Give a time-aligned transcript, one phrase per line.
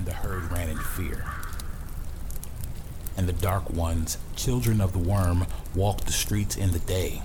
[0.00, 1.26] and the herd ran in fear.
[3.18, 7.20] And the dark ones, children of the worm, walked the streets in the day.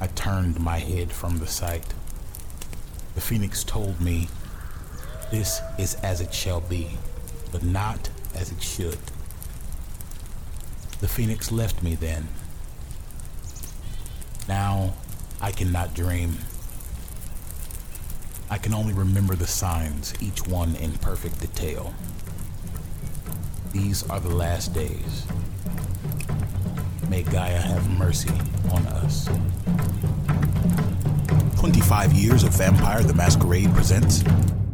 [0.00, 1.94] I turned my head from the sight.
[3.14, 4.26] The phoenix told me,
[5.30, 6.98] This is as it shall be,
[7.52, 8.98] but not as it should.
[11.00, 12.26] The phoenix left me then.
[14.48, 14.94] Now
[15.40, 16.38] I cannot dream.
[18.52, 21.94] I can only remember the signs, each one in perfect detail.
[23.72, 25.24] These are the last days.
[27.08, 28.32] May Gaia have mercy
[28.72, 29.28] on us.
[31.60, 34.24] 25 Years of Vampire the Masquerade presents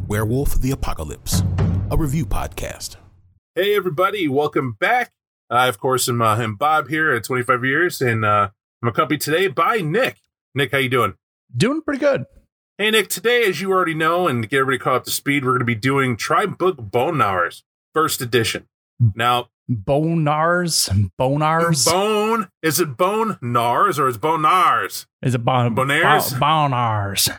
[0.07, 1.43] Werewolf the Apocalypse,
[1.91, 2.95] a review podcast.
[3.53, 5.11] Hey, everybody, welcome back.
[5.51, 8.49] I, of course, am, uh, am Bob here at 25 Years, and uh,
[8.81, 10.17] I'm accompanied today by Nick.
[10.55, 11.13] Nick, how you doing?
[11.55, 12.25] Doing pretty good.
[12.79, 15.43] Hey, Nick, today, as you already know, and to get everybody caught up to speed,
[15.43, 18.67] we're going to be doing Tribe Book Bone Gnawers, first edition.
[19.15, 21.85] Now, Bonars, bonars.
[21.85, 25.07] Bone, is it Bone Nars or is Bone Nars?
[25.23, 26.39] Is it bon, Bonaires?
[26.39, 27.29] bon- bonars?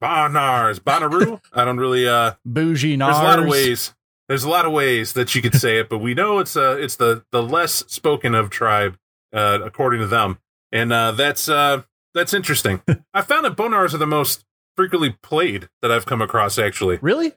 [0.00, 1.40] Bonars, Bonnaroo?
[1.52, 3.16] I don't really, uh, Bougie nars.
[3.16, 3.92] there's a lot of ways.
[4.28, 6.76] There's a lot of ways that you could say it, but we know it's uh
[6.78, 8.96] it's the the less spoken of tribe,
[9.32, 10.38] uh, according to them,
[10.70, 11.82] and uh, that's uh
[12.14, 12.82] that's interesting.
[13.14, 14.44] I found that bonars are the most
[14.76, 16.58] frequently played that I've come across.
[16.58, 17.32] Actually, Really?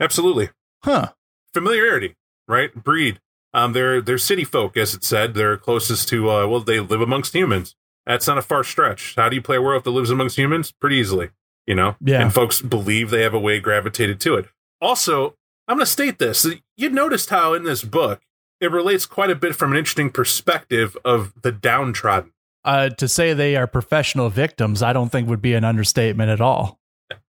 [0.00, 0.50] absolutely
[0.84, 1.12] Huh.
[1.52, 2.16] familiarity,
[2.48, 2.74] right?
[2.74, 3.20] Breed.
[3.54, 5.34] Um, they're they're city folk, as it said.
[5.34, 7.74] They're closest to uh, well, they live amongst humans.
[8.06, 9.14] That's not a far stretch.
[9.16, 10.72] How do you play a werewolf that lives amongst humans?
[10.72, 11.30] Pretty easily,
[11.66, 11.96] you know.
[12.00, 12.20] Yeah.
[12.22, 14.46] And folks believe they have a way gravitated to it.
[14.80, 15.36] Also,
[15.68, 18.22] I'm going to state this: you noticed how in this book
[18.60, 22.32] it relates quite a bit from an interesting perspective of the downtrodden.
[22.64, 26.40] Uh, to say they are professional victims, I don't think would be an understatement at
[26.40, 26.78] all.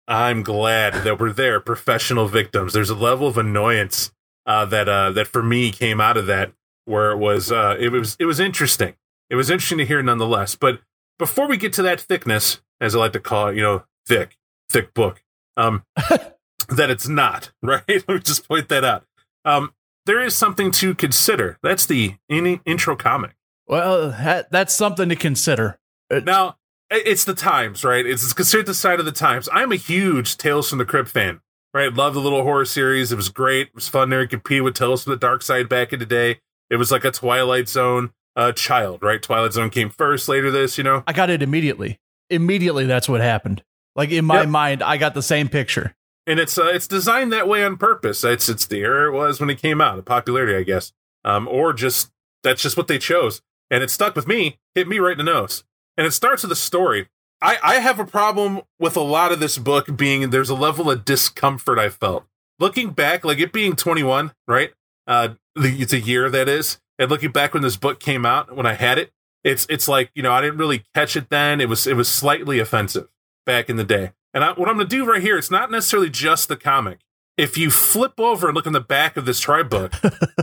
[0.08, 2.72] I'm glad that we're there, professional victims.
[2.72, 4.10] There's a level of annoyance
[4.44, 6.52] uh, that uh, that for me came out of that,
[6.84, 8.96] where it was uh, it was it was interesting.
[9.30, 10.56] It was interesting to hear, nonetheless.
[10.56, 10.80] But
[11.16, 14.36] before we get to that thickness, as I like to call it, you know, thick,
[14.68, 15.22] thick book,
[15.56, 17.84] um, that it's not right.
[17.86, 19.04] Let me just point that out.
[19.44, 19.74] Um,
[20.06, 21.58] there is something to consider.
[21.62, 23.36] That's the in- intro comic.
[23.70, 25.78] Well, that, that's something to consider.
[26.10, 26.56] Now,
[26.90, 28.04] it's the times, right?
[28.04, 29.48] It's, it's considered the side of the times.
[29.52, 31.40] I'm a huge Tales from the Crypt fan,
[31.72, 31.94] right?
[31.94, 33.12] Love the little horror series.
[33.12, 33.68] It was great.
[33.68, 34.26] It was fun there.
[34.26, 36.40] Compete with Tales from the Dark Side back in the day.
[36.68, 39.22] It was like a Twilight Zone uh, child, right?
[39.22, 41.04] Twilight Zone came first, later this, you know?
[41.06, 42.00] I got it immediately.
[42.28, 43.62] Immediately, that's what happened.
[43.94, 44.48] Like in my Yep.
[44.48, 45.94] mind, I got the same picture.
[46.26, 48.22] And it's uh, it's designed that way on purpose.
[48.24, 50.92] It's it's the era it was when it came out, the popularity, I guess,
[51.24, 52.10] um, or just
[52.44, 55.32] that's just what they chose, and it stuck with me, hit me right in the
[55.32, 55.64] nose.
[55.96, 57.08] And it starts with a story.
[57.42, 60.90] I I have a problem with a lot of this book being there's a level
[60.90, 62.26] of discomfort I felt
[62.60, 64.72] looking back, like it being 21, right?
[65.06, 68.54] Uh, the it's a year that is, and looking back when this book came out,
[68.54, 69.10] when I had it,
[69.42, 71.60] it's it's like you know I didn't really catch it then.
[71.60, 73.08] It was it was slightly offensive
[73.46, 74.12] back in the day.
[74.32, 77.00] And I, what I'm going to do right here, it's not necessarily just the comic.
[77.40, 79.92] If you flip over and look in the back of this tribe book,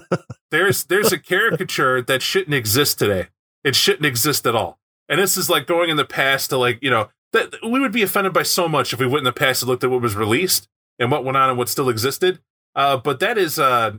[0.52, 3.28] there's there's a caricature that shouldn't exist today.
[3.64, 4.80] It shouldn't exist at all.
[5.08, 7.92] And this is like going in the past to like you know that we would
[7.92, 10.02] be offended by so much if we went in the past and looked at what
[10.02, 12.40] was released and what went on and what still existed.
[12.76, 13.92] Uh, but that is uh,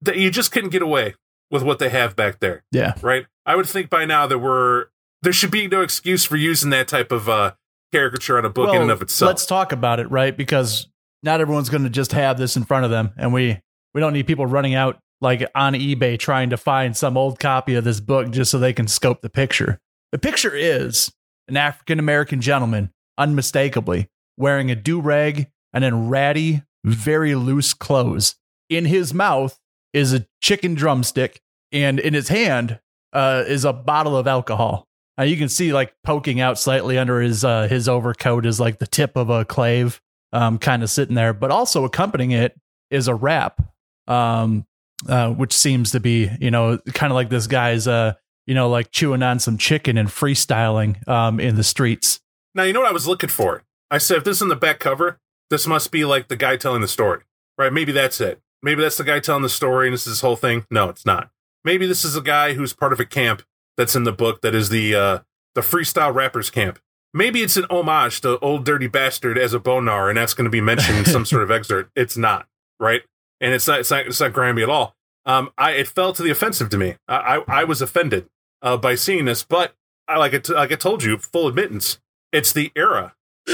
[0.00, 1.14] that you just couldn't get away
[1.50, 2.94] with what they have back there Yeah.
[3.02, 3.26] right?
[3.46, 4.86] I would think by now that we're
[5.22, 7.52] there should be no excuse for using that type of uh,
[7.92, 9.28] caricature on a book in and of itself.
[9.28, 10.36] Let's talk about it, right?
[10.36, 10.86] Because
[11.22, 13.60] not everyone's going to just have this in front of them, and we
[13.94, 17.74] we don't need people running out like on eBay trying to find some old copy
[17.74, 19.78] of this book just so they can scope the picture.
[20.12, 21.12] The picture is
[21.48, 24.08] an African American gentleman, unmistakably
[24.38, 28.36] wearing a do rag and then ratty, very loose clothes.
[28.70, 29.58] In his mouth
[29.92, 31.40] is a chicken drumstick,
[31.72, 32.80] and in his hand
[33.12, 34.86] uh, is a bottle of alcohol.
[35.16, 38.78] Now you can see like poking out slightly under his uh, his overcoat is like
[38.78, 40.00] the tip of a clave,
[40.32, 41.32] um, kind of sitting there.
[41.32, 42.58] But also accompanying it
[42.90, 43.60] is a rap,
[44.06, 44.66] um,
[45.08, 48.14] uh, which seems to be you know kind of like this guy's uh,
[48.46, 52.20] you know like chewing on some chicken and freestyling um, in the streets.
[52.54, 53.64] now you know what I was looking for.
[53.90, 55.18] I said if this is in the back cover,
[55.50, 57.22] this must be like the guy telling the story,
[57.56, 57.72] right?
[57.72, 58.40] Maybe that's it.
[58.62, 60.66] Maybe that's the guy telling the story, and this is his whole thing.
[60.70, 61.30] No, it's not.
[61.64, 63.42] Maybe this is a guy who's part of a camp
[63.76, 65.18] that's in the book that is the uh,
[65.54, 66.80] the freestyle rappers camp.
[67.14, 70.50] Maybe it's an homage to Old Dirty Bastard as a bonar, and that's going to
[70.50, 71.90] be mentioned in some sort of excerpt.
[71.96, 72.46] It's not
[72.78, 73.02] right,
[73.40, 73.80] and it's not.
[73.80, 74.06] It's not.
[74.06, 74.94] It's not grimy at all.
[75.26, 76.96] Um, I it fell to the offensive to me.
[77.08, 78.28] I I, I was offended
[78.62, 79.74] uh, by seeing this, but
[80.06, 80.48] I like it.
[80.48, 81.98] Like I told you, full admittance.
[82.32, 83.14] It's the era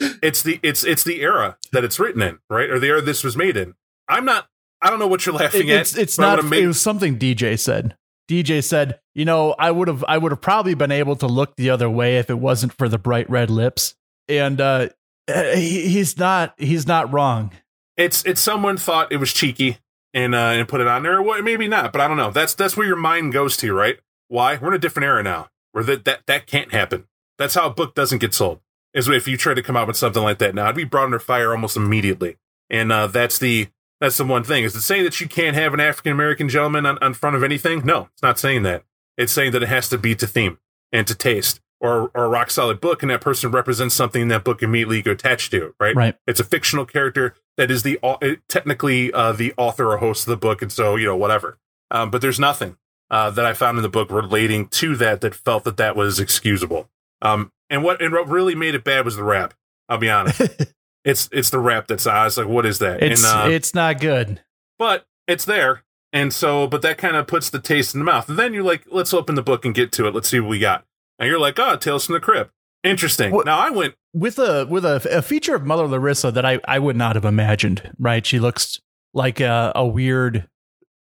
[0.00, 2.70] it's the it's it's the era that it's written in, right?
[2.70, 3.74] Or the era this was made in.
[4.08, 4.48] I'm not.
[4.80, 5.98] I don't know what you're laughing It- at.
[5.98, 6.52] it's but I not.
[6.52, 7.96] it was something DJ said.
[8.28, 11.56] DJ said, "You know, I would have I would have probably been able to look
[11.56, 13.94] the other way if it wasn't for the bright red lips."
[14.28, 14.88] And uh,
[15.28, 17.52] he, he's not he's not wrong.
[17.96, 19.78] it's it's someone thought it was cheeky
[20.12, 21.20] and uh, and put it on there.
[21.20, 22.30] Well, maybe not, but I don't know.
[22.30, 23.98] That's that's where your mind goes to, right?
[24.28, 24.56] Why?
[24.56, 27.06] We're in a different era now, where that that that can't happen.
[27.38, 28.60] That's how a book doesn't get sold.
[28.94, 31.06] Is if you try to come out with something like that now, it'd be brought
[31.06, 32.36] under fire almost immediately.
[32.70, 33.68] And uh, that's the
[34.04, 34.64] that's the one thing.
[34.64, 37.42] Is it saying that you can't have an African American gentleman on, on front of
[37.42, 37.86] anything?
[37.86, 38.84] No, it's not saying that.
[39.16, 40.58] It's saying that it has to be to theme
[40.92, 44.44] and to taste, or or a rock solid book, and that person represents something that
[44.44, 45.96] book immediately you attached to, right?
[45.96, 46.16] Right.
[46.26, 50.32] It's a fictional character that is the it- technically uh, the author or host of
[50.32, 51.58] the book, and so you know whatever.
[51.90, 52.76] Um, but there's nothing
[53.10, 56.20] uh, that I found in the book relating to that that felt that that was
[56.20, 56.90] excusable.
[57.22, 59.54] Um, and what and what really made it bad was the rap.
[59.88, 60.42] I'll be honest.
[61.04, 63.02] it's it's the rap that's I was like, what is that?
[63.02, 64.40] It's and, uh, it's not good.
[64.78, 65.82] but it's there.
[66.12, 68.28] And so, but that kind of puts the taste in the mouth.
[68.28, 70.14] And then you're like, let's open the book and get to it.
[70.14, 70.84] Let's see what we got.
[71.18, 72.52] And you're like, oh, Tales from the Crypt.
[72.84, 73.32] Interesting.
[73.32, 76.60] What- now I went, with a with a, a feature of Mother Larissa that I
[76.66, 77.90] I would not have imagined.
[77.98, 78.80] Right, she looks
[79.12, 80.48] like a, a weird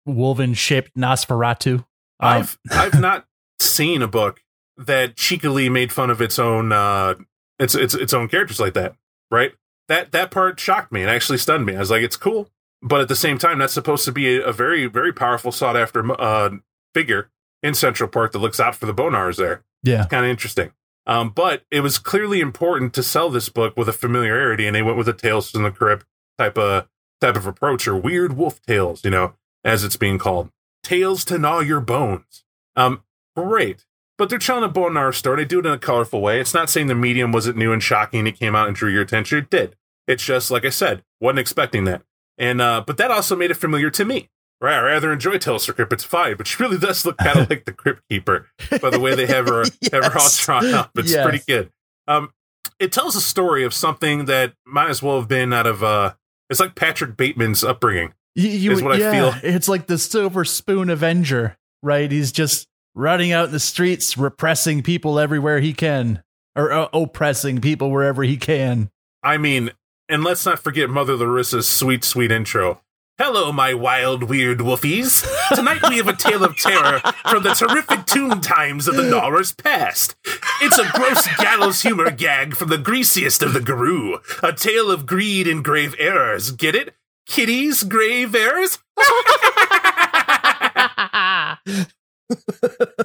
[0.06, 1.78] woven shaped Nosferatu.
[1.78, 1.84] Um,
[2.20, 3.26] I've I've not
[3.58, 4.40] seen a book
[4.78, 7.14] that cheekily made fun of its own uh
[7.58, 8.94] its its its own characters like that.
[9.30, 9.52] Right?
[9.88, 11.76] That that part shocked me and actually stunned me.
[11.76, 12.48] I was like, it's cool,
[12.82, 15.76] but at the same time, that's supposed to be a, a very very powerful sought
[15.76, 16.50] after uh
[16.94, 17.30] figure
[17.62, 19.64] in Central Park that looks out for the Bonars there.
[19.82, 20.72] yeah, kind of interesting.
[21.06, 24.82] Um, but it was clearly important to sell this book with a familiarity, and they
[24.82, 26.06] went with a Tales from the Crypt
[26.38, 26.88] type of
[27.20, 29.34] type of approach, or weird wolf tales, you know,
[29.64, 30.50] as it's being called.
[30.82, 32.44] Tales to gnaw your bones.
[32.76, 33.02] Um,
[33.36, 33.84] great.
[34.16, 35.38] But they're telling a Bonar story.
[35.38, 36.40] They do it in a colorful way.
[36.40, 38.26] It's not saying the medium wasn't new and shocking.
[38.26, 39.38] It came out and drew your attention.
[39.38, 39.76] It did.
[40.06, 42.02] It's just like I said, wasn't expecting that.
[42.38, 44.28] And uh, but that also made it familiar to me.
[44.60, 45.92] Right, I rather enjoy the Crypt.
[45.92, 48.46] It's fine, but she really does look kind of like the Crypt Keeper
[48.80, 50.44] by the way they have her have her all Yes.
[50.44, 50.90] drawn up.
[50.96, 51.22] It's Yes.
[51.24, 51.70] pretty good.
[52.08, 52.30] Um,
[52.78, 56.14] it tells a story of something that might as well have been out of uh,
[56.48, 58.14] it's like Patrick Bateman's upbringing.
[58.36, 59.34] you, you, is what I feel.
[59.42, 62.10] It's like the Silver Spoon Avenger, right?
[62.10, 66.22] He's just running out in the streets, repressing people everywhere he can,
[66.56, 68.90] or uh, oppressing people wherever he can.
[69.22, 69.70] I mean,
[70.08, 72.80] and let's not forget Mother Larissa's sweet, sweet intro.
[73.16, 75.24] Hello, my wild, weird wolfies.
[75.54, 76.98] Tonight we have a tale of terror
[77.30, 80.16] from the terrific tomb times of the Gnawers past.
[80.60, 84.18] It's a gross gallows humor gag from the greasiest of the Guru.
[84.42, 86.50] A tale of greed and grave errors.
[86.50, 86.94] Get it?
[87.24, 88.80] Kitties, grave errors?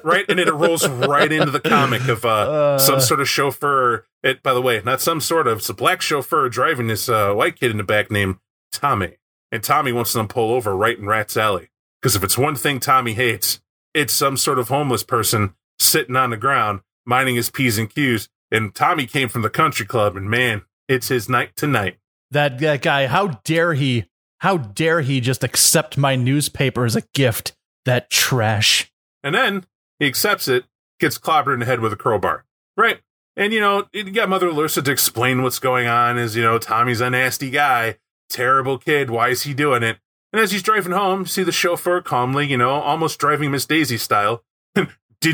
[0.04, 0.26] right?
[0.30, 2.78] And it rolls right into the comic of uh, Uh.
[2.80, 4.06] some sort of chauffeur.
[4.24, 7.34] It, by the way, not some sort of, it's a black chauffeur driving this uh,
[7.34, 8.38] white kid in the back named
[8.72, 9.18] Tommy.
[9.52, 11.70] And Tommy wants them to pull over right in Rat's Alley.
[12.02, 13.60] Because if it's one thing Tommy hates,
[13.94, 18.30] it's some sort of homeless person sitting on the ground minding his P's and Q's.
[18.52, 21.98] And Tommy came from the country club, and man, it's his night tonight.
[22.32, 24.06] That that guy, how dare he?
[24.40, 27.54] How dare he just accept my newspaper as a gift?
[27.86, 28.89] That trash.
[29.24, 29.66] And then
[30.00, 30.66] he accepts it,
[31.00, 32.46] gets clobbered in the head with a crowbar.
[32.78, 33.02] Right.
[33.36, 36.58] And, you know, you got Mother Larissa to explain what's going on is, you know,
[36.58, 37.98] Tommy's a nasty guy,
[38.30, 39.10] terrible kid.
[39.10, 39.98] Why is he doing it?
[40.32, 43.98] And as he's driving home, see the chauffeur calmly, you know, almost driving Miss Daisy
[43.98, 44.44] style.
[44.76, 44.90] did,
[45.24, 45.34] you,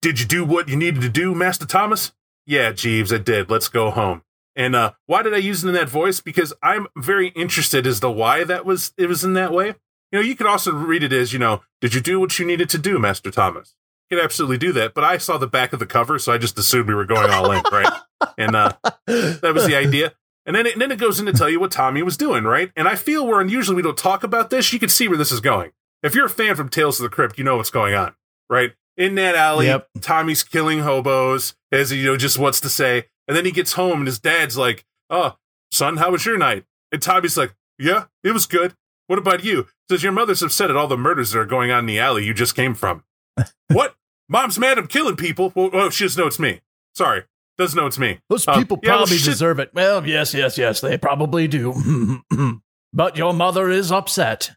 [0.00, 2.12] did you do what you needed to do, Master Thomas?
[2.46, 3.50] Yeah, Jeeves, I did.
[3.50, 4.22] Let's go home.
[4.56, 6.20] And uh, why did I use it in that voice?
[6.20, 9.76] Because I'm very interested as to why that was it was in that way.
[10.12, 12.44] You know, you could also read it as, you know, did you do what you
[12.46, 13.74] needed to do, Master Thomas?
[14.10, 14.92] You could absolutely do that.
[14.92, 17.30] But I saw the back of the cover, so I just assumed we were going
[17.30, 17.92] all in, right?
[18.36, 18.72] And uh,
[19.06, 20.12] that was the idea.
[20.44, 22.44] And then it, and then it goes in to tell you what Tommy was doing,
[22.44, 22.70] right?
[22.76, 25.32] And I feel where usually we don't talk about this, you can see where this
[25.32, 25.70] is going.
[26.02, 28.14] If you're a fan from Tales of the Crypt, you know what's going on,
[28.50, 28.72] right?
[28.96, 29.88] In that alley, Yep.
[30.02, 33.06] Tommy's killing hobos, as he, you know, just wants to say.
[33.26, 35.36] And then he gets home and his dad's like, Oh,
[35.70, 36.64] son, how was your night?
[36.90, 38.74] And Tommy's like, Yeah, it was good.
[39.06, 39.66] What about you?
[39.90, 42.24] Says your mother's upset at all the murders that are going on in the alley
[42.24, 43.04] you just came from.
[43.68, 43.94] what?
[44.28, 45.52] Mom's mad I'm killing people.
[45.54, 46.60] Well, oh, she doesn't know it's me.
[46.94, 47.24] Sorry.
[47.58, 48.20] Doesn't know it's me.
[48.30, 49.74] Those Um, people yeah, probably deserve it.
[49.74, 52.22] Well, yes, yes, yes, they probably do.
[52.92, 54.52] but your mother is upset.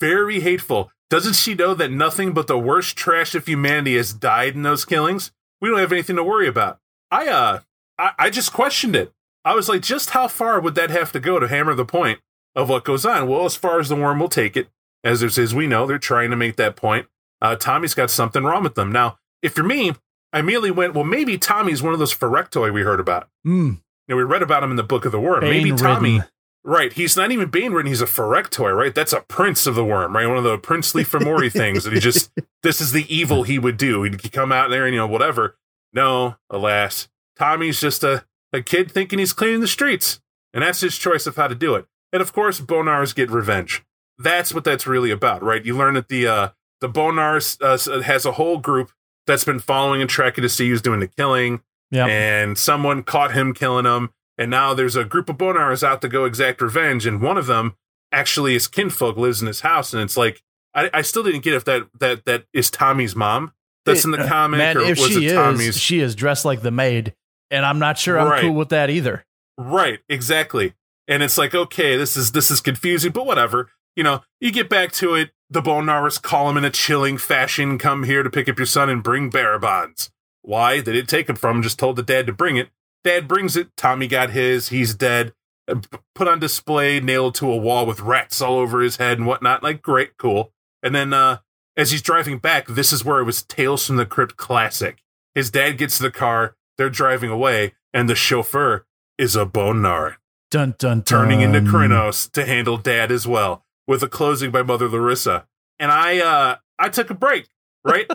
[0.00, 0.90] very hateful.
[1.10, 4.84] Doesn't she know that nothing but the worst trash of humanity has died in those
[4.84, 5.32] killings?
[5.60, 6.78] We don't have anything to worry about.
[7.10, 7.60] I uh
[7.98, 9.12] I, I just questioned it.
[9.44, 12.20] I was like, just how far would that have to go to hammer the point
[12.58, 13.28] of what goes on?
[13.28, 14.68] Well, as far as the worm will take it,
[15.04, 17.06] as as we know, they're trying to make that point.
[17.40, 18.90] Uh, Tommy's got something wrong with them.
[18.90, 19.92] Now, if you're me,
[20.32, 23.28] I immediately went, well, maybe Tommy's one of those Phyrextoi we heard about.
[23.46, 23.76] Mm.
[23.76, 25.42] You know, we read about him in the Book of the Wyrm.
[25.42, 25.78] Maybe Bane-ridden.
[25.78, 26.20] Tommy,
[26.64, 26.92] right?
[26.92, 27.88] He's not even Bane ridden.
[27.88, 28.94] He's a Phyrextoy, right?
[28.94, 30.26] That's a prince of the worm, right?
[30.26, 32.30] One of the princely Fomori things that he just.
[32.64, 34.02] This is the evil he would do.
[34.02, 35.56] He'd come out there and you know whatever.
[35.92, 40.20] No, alas, Tommy's just a a kid thinking he's cleaning the streets,
[40.52, 41.86] and that's his choice of how to do it.
[42.12, 43.84] And of course, Bonars get revenge.
[44.18, 45.64] That's what that's really about, right?
[45.64, 46.48] You learn that the uh,
[46.80, 48.90] the Bonars uh, has a whole group
[49.26, 51.60] that's been following and tracking to see who's doing the killing,
[51.90, 52.06] Yeah.
[52.06, 56.08] and someone caught him killing him, and now there's a group of Bonars out to
[56.08, 57.76] go exact revenge, and one of them
[58.10, 60.42] actually his kinfolk lives in his house, and it's like
[60.74, 63.52] I, I still didn't get if that that that is Tommy's mom
[63.84, 65.78] that's in the Uh, comic, Man, or if was she it is, Tommy's?
[65.78, 67.14] she is dressed like the maid,
[67.50, 68.40] and I'm not sure I'm Right.
[68.42, 69.24] cool with that either.
[69.58, 70.74] Right, exactly.
[71.08, 73.70] And it's like, okay, this is this is confusing, but whatever.
[73.96, 75.30] You know, you get back to it.
[75.50, 78.90] The Bonars call him in a chilling fashion, come here to pick up your son
[78.90, 80.10] and bring Barabons.
[80.42, 80.80] Why?
[80.80, 82.68] They didn't take him from him, just told the dad to bring it.
[83.02, 83.68] Dad brings it.
[83.76, 84.68] Tommy got his.
[84.68, 85.32] He's dead.
[85.66, 85.80] Uh,
[86.14, 89.62] Put on display, nailed to a wall with rats all over his head and whatnot.
[89.62, 90.52] Like, great, cool.
[90.82, 91.38] And then uh,
[91.76, 95.02] as he's driving back, this is where it was Tales from the Crypt classic.
[95.34, 98.84] His dad gets to the car, they're driving away, and the chauffeur
[99.16, 100.17] is a Bonar,
[100.50, 101.04] Dun dun dun.
[101.04, 105.46] turning into Crinos to handle dad as well, with a closing by Mother Larissa.
[105.78, 107.48] And I uh I took a break,
[107.84, 108.10] right?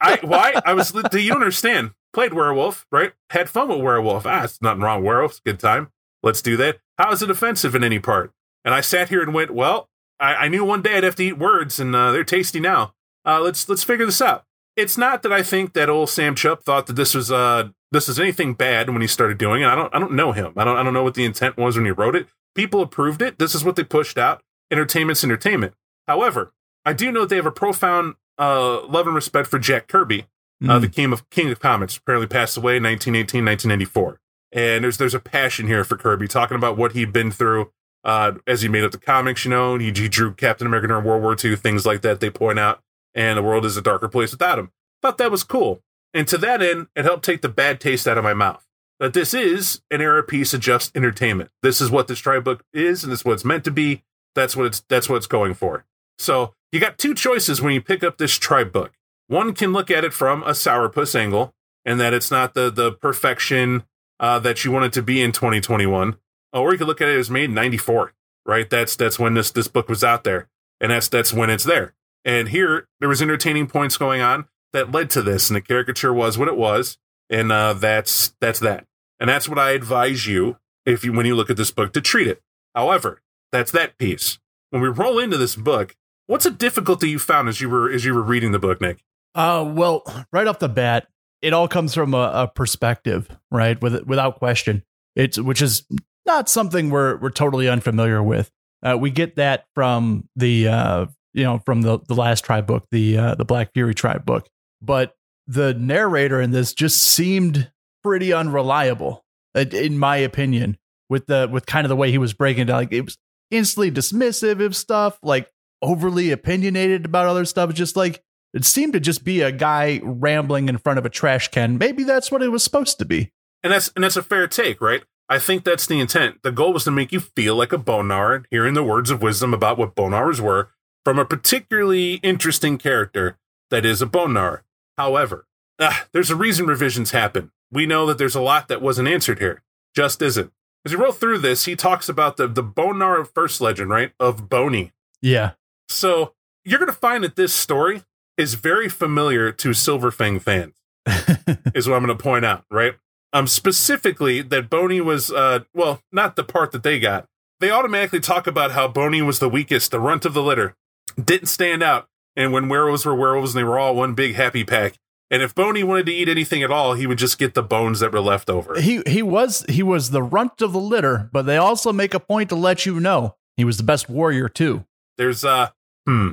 [0.00, 0.60] I why?
[0.64, 1.92] I was do you understand?
[2.12, 3.12] Played werewolf, right?
[3.30, 4.26] Had fun with werewolf.
[4.26, 5.38] Ah, it's nothing wrong with werewolf.
[5.38, 5.90] A good time.
[6.22, 6.78] Let's do that.
[6.98, 8.32] How is it offensive in any part?
[8.64, 11.24] And I sat here and went, well, I, I knew one day I'd have to
[11.24, 12.94] eat words, and uh, they're tasty now.
[13.26, 14.44] Uh, let's let's figure this out.
[14.76, 18.08] It's not that I think that old Sam Chupp thought that this was uh this
[18.08, 19.66] was anything bad when he started doing it.
[19.66, 20.52] I don't I don't know him.
[20.56, 22.26] I don't I don't know what the intent was when he wrote it.
[22.54, 23.38] People approved it.
[23.38, 24.42] This is what they pushed out.
[24.70, 25.74] Entertainment's entertainment.
[26.08, 26.52] However,
[26.84, 30.22] I do know that they have a profound uh, love and respect for Jack Kirby,
[30.22, 30.80] uh, Mm.
[30.80, 31.96] the king of king of comics.
[31.96, 34.20] Apparently passed away in 1918, 1994.
[34.52, 37.70] And there's there's a passion here for Kirby, talking about what he'd been through
[38.04, 39.44] uh, as he made up the comics.
[39.44, 42.20] You know, he, he drew Captain America during World War II, things like that.
[42.20, 42.80] They point out,
[43.14, 44.70] and the world is a darker place without him.
[45.02, 48.18] Thought that was cool, and to that end, it helped take the bad taste out
[48.18, 48.66] of my mouth.
[49.00, 51.50] That this is an era piece of just entertainment.
[51.62, 54.02] This is what this tri book is, and this is what it's meant to be.
[54.34, 55.84] That's what it's that's what it's going for.
[56.18, 58.92] So you got two choices when you pick up this tribe book.
[59.26, 61.54] One can look at it from a sourpuss angle,
[61.84, 63.84] and that it's not the the perfection
[64.20, 66.16] uh, that you want it to be in 2021.
[66.52, 68.12] Or you could look at it as made in '94,
[68.46, 68.68] right?
[68.70, 70.48] That's that's when this this book was out there,
[70.80, 71.94] and that's that's when it's there.
[72.24, 76.12] And here there was entertaining points going on that led to this, and the caricature
[76.12, 76.98] was what it was,
[77.30, 78.86] and uh, that's that's that,
[79.20, 82.00] and that's what I advise you if you when you look at this book to
[82.00, 82.42] treat it.
[82.74, 84.38] However, that's that piece.
[84.70, 85.94] When we roll into this book,
[86.26, 89.04] what's a difficulty you found as you were as you were reading the book, Nick?
[89.34, 90.02] Uh, well,
[90.32, 91.08] right off the bat,
[91.42, 93.80] it all comes from a, a perspective, right?
[93.80, 94.82] With without question,
[95.14, 95.84] it's which is
[96.26, 98.50] not something we're we're totally unfamiliar with.
[98.82, 102.86] Uh, we get that from the uh, you know from the the last tribe book,
[102.90, 104.48] the uh, the Black Fury tribe book,
[104.80, 105.14] but
[105.46, 107.70] the narrator in this just seemed
[108.02, 109.24] pretty unreliable,
[109.54, 110.78] uh, in my opinion.
[111.10, 113.18] With the with kind of the way he was breaking down, like it was
[113.50, 115.50] instantly dismissive of stuff, like
[115.82, 117.74] overly opinionated about other stuff.
[117.74, 118.22] Just like
[118.54, 121.76] it seemed to just be a guy rambling in front of a trash can.
[121.76, 123.32] Maybe that's what it was supposed to be.
[123.62, 125.02] And that's and that's a fair take, right?
[125.28, 126.42] I think that's the intent.
[126.42, 129.54] The goal was to make you feel like a Bonar, hearing the words of wisdom
[129.54, 130.70] about what Bonars were
[131.04, 133.38] from a particularly interesting character
[133.70, 134.64] that is a Bonar.
[134.96, 135.46] However,
[135.80, 137.50] ah, there's a reason revisions happen.
[137.70, 139.62] We know that there's a lot that wasn't answered here.
[139.94, 140.52] Just isn't.
[140.84, 144.12] As he wrote through this, he talks about the the Bonar of first legend, right?
[144.20, 144.92] Of Bony.
[145.22, 145.52] Yeah.
[145.88, 146.34] So
[146.64, 148.02] you're gonna find that this story
[148.36, 150.74] is very familiar to Silverfang fans
[151.74, 152.94] is what I'm going to point out, right?
[153.32, 157.26] Um, specifically that Boney was, uh, well, not the part that they got.
[157.60, 160.76] They automatically talk about how Boney was the weakest, the runt of the litter,
[161.22, 164.64] didn't stand out, and when werewolves were werewolves and they were all one big happy
[164.64, 164.94] pack.
[165.30, 168.00] And if Boney wanted to eat anything at all, he would just get the bones
[168.00, 168.78] that were left over.
[168.80, 172.20] he he was he was the runt of the litter, but they also make a
[172.20, 174.84] point to let you know he was the best warrior too.
[175.16, 175.70] There's, uh,
[176.06, 176.30] hmm,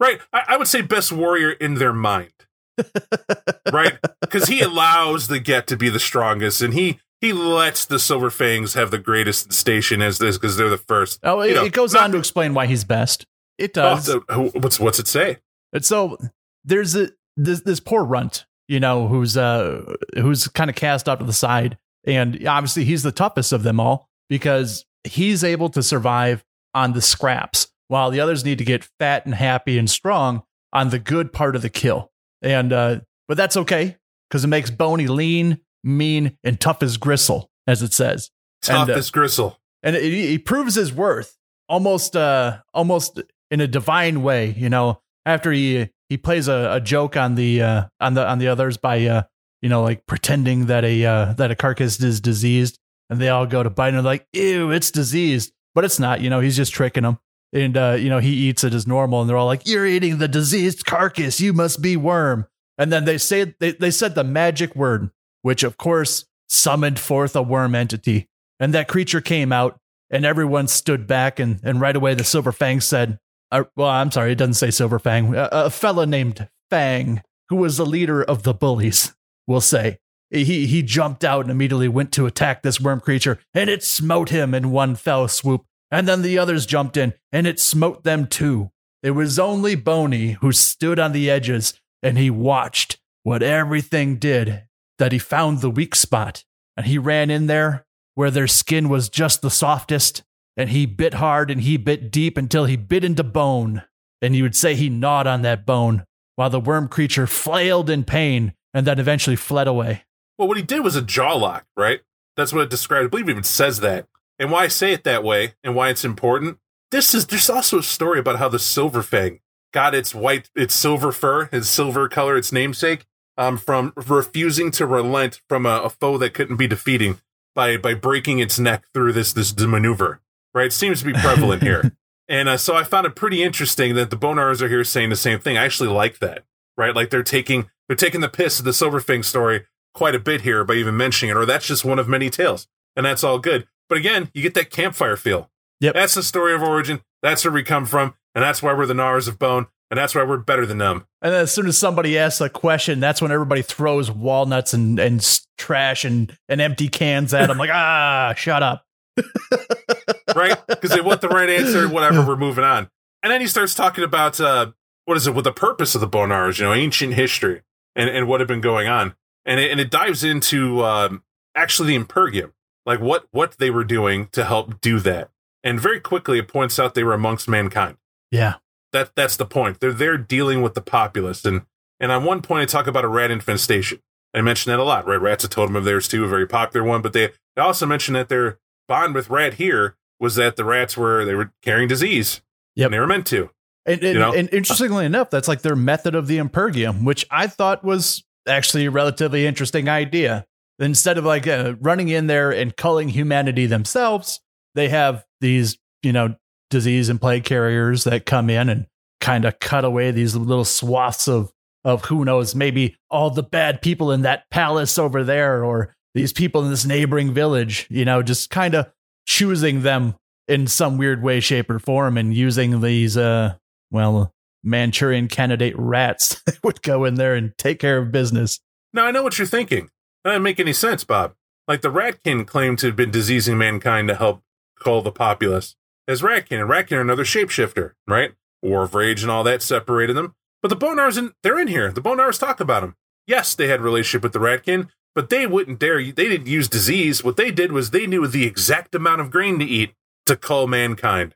[0.00, 0.20] right.
[0.32, 2.32] I, I would say best warrior in their mind,
[3.72, 3.98] right?
[4.20, 8.30] Because he allows the Get to be the strongest, and he he lets the Silver
[8.30, 11.20] Fangs have the greatest station as this because they're the first.
[11.22, 13.26] Oh, it, You know, it goes not- on to explain why he's best.
[13.62, 14.10] It does.
[14.54, 15.38] what's what's it say?
[15.72, 16.18] And so
[16.64, 21.18] there's a this this poor runt, you know, who's uh who's kind of cast out
[21.20, 25.82] to the side, and obviously he's the toughest of them all because he's able to
[25.82, 30.42] survive on the scraps, while the others need to get fat and happy and strong
[30.72, 32.10] on the good part of the kill.
[32.40, 33.96] And uh, but that's okay
[34.28, 37.50] because it makes Boney lean, mean, and tough as gristle.
[37.66, 38.30] as it says.
[38.62, 39.58] Tough And, uh, as gristle.
[39.82, 41.36] and it, he proves his worth
[41.68, 43.20] almost uh almost
[43.52, 47.62] in a divine way you know after he he plays a, a joke on the
[47.62, 49.22] uh on the on the others by uh
[49.60, 52.78] you know like pretending that a uh that a carcass is diseased
[53.08, 55.52] and they all go to bite and they're like ew it's diseased.
[55.74, 57.18] But it's not you know he's just tricking them
[57.52, 60.18] and uh you know he eats it as normal and they're all like you're eating
[60.18, 62.46] the diseased carcass you must be worm.
[62.78, 65.10] And then they say they, they said the magic word
[65.42, 68.28] which of course summoned forth a worm entity.
[68.60, 69.78] And that creature came out
[70.10, 73.18] and everyone stood back and, and right away the silver fang said
[73.52, 75.34] uh, well i'm sorry it doesn't say silver fang.
[75.34, 79.14] A, a fella named fang who was the leader of the bullies
[79.46, 79.98] we'll say.
[80.30, 84.30] He he jumped out and immediately went to attack this worm creature and it smote
[84.30, 85.64] him in one fell swoop.
[85.90, 88.70] And then the others jumped in and it smote them too.
[89.02, 94.64] It was only boney who stood on the edges and he watched what everything did
[94.98, 96.44] that he found the weak spot.
[96.76, 100.22] And he ran in there where their skin was just the softest,
[100.56, 103.82] and he bit hard and he bit deep until he bit into bone.
[104.20, 106.04] And you would say he gnawed on that bone
[106.36, 110.04] while the worm creature flailed in pain and then eventually fled away.
[110.38, 112.00] Well, what he did was a jaw lock, right?
[112.36, 113.06] That's what it described.
[113.06, 114.06] I believe it even says that.
[114.38, 116.58] And why I say it that way and why it's important.
[116.90, 119.40] This is there's also a story about how the silver fang
[119.72, 123.06] got its white, its silver fur, its silver color, its namesake,
[123.36, 127.20] um, from refusing to relent from a, a foe that couldn't be defeating
[127.54, 130.20] by by breaking its neck through this this maneuver.
[130.54, 131.92] Right, it seems to be prevalent here.
[132.28, 135.16] And uh, so I found it pretty interesting that the Bonars are here saying the
[135.16, 135.58] same thing.
[135.58, 136.44] I actually like that,
[136.78, 136.94] right?
[136.94, 140.64] Like they're taking they're taking the piss of the Silverfang story quite a bit here
[140.64, 143.66] by even mentioning it, or that's just one of many tales, and that's all good.
[143.88, 145.50] But again, you get that campfire feel.
[145.80, 145.94] Yep.
[145.94, 147.02] That's the story of origin.
[147.22, 150.14] That's where we come from, and that's why we're the Gnawers of Bone, and that's
[150.14, 151.06] why we're better than them.
[151.20, 154.98] And then as soon as somebody asks a question, that's when everybody throws walnuts and,
[154.98, 157.58] and trash and, and empty cans at them.
[157.58, 158.86] like, ah, shut up.
[160.34, 160.56] right?
[160.66, 162.88] Because they want the right answer, whatever, we're moving on.
[163.22, 164.72] And then he starts talking about uh,
[165.04, 167.62] what is it, with the purpose of the Bonars, you know, ancient history
[167.94, 169.14] and, and what had been going on.
[169.44, 171.22] And it, and it dives into um,
[171.54, 172.52] actually the Impergium,
[172.86, 175.30] like what, what they were doing to help do that.
[175.64, 177.96] And very quickly, it points out they were amongst mankind.
[178.30, 178.54] Yeah.
[178.92, 179.80] That That's the point.
[179.80, 181.44] They're there dealing with the populace.
[181.44, 181.62] And,
[182.00, 184.00] and on one point, I talk about a rat infestation.
[184.34, 185.20] I mentioned that a lot, right?
[185.20, 187.02] Rat's a totem of theirs too, a very popular one.
[187.02, 190.96] But they, they also mentioned that their bond with rat here was that the rats
[190.96, 192.40] were they were carrying disease.
[192.76, 192.86] Yep.
[192.86, 193.50] And they were meant to.
[193.84, 194.32] And, and, You know?
[194.32, 198.86] and interestingly enough, that's like their method of the Impergium, which I thought was actually
[198.86, 200.46] a relatively interesting idea.
[200.78, 204.40] Instead of like uh, running in there and culling humanity themselves,
[204.74, 206.36] they have these, you know,
[206.70, 208.86] disease and plague carriers that come in and
[209.20, 211.52] kind of cut away these little swaths of
[211.84, 216.32] of who knows, maybe all the bad people in that palace over there or these
[216.32, 218.86] people in this neighboring village, you know, just kind of
[219.26, 220.14] choosing them
[220.48, 223.54] in some weird way, shape, or form and using these uh
[223.90, 224.32] well,
[224.64, 228.60] Manchurian candidate rats that would go in there and take care of business.
[228.92, 229.88] Now I know what you're thinking.
[230.24, 231.34] That doesn't make any sense, Bob.
[231.68, 234.42] Like the Ratkin claimed to have been diseasing mankind to help
[234.78, 235.76] cull the populace.
[236.08, 238.32] As Ratkin, and Ratkin are another shapeshifter, right?
[238.60, 240.34] War of Rage and all that separated them.
[240.60, 241.92] But the Bonars, in, they're in here.
[241.92, 242.96] The Bonars talk about them.
[243.26, 245.98] Yes, they had relationship with the Ratkin, but they wouldn't dare.
[245.98, 247.22] They didn't use disease.
[247.22, 249.94] What they did was they knew the exact amount of grain to eat
[250.26, 251.34] to cull mankind.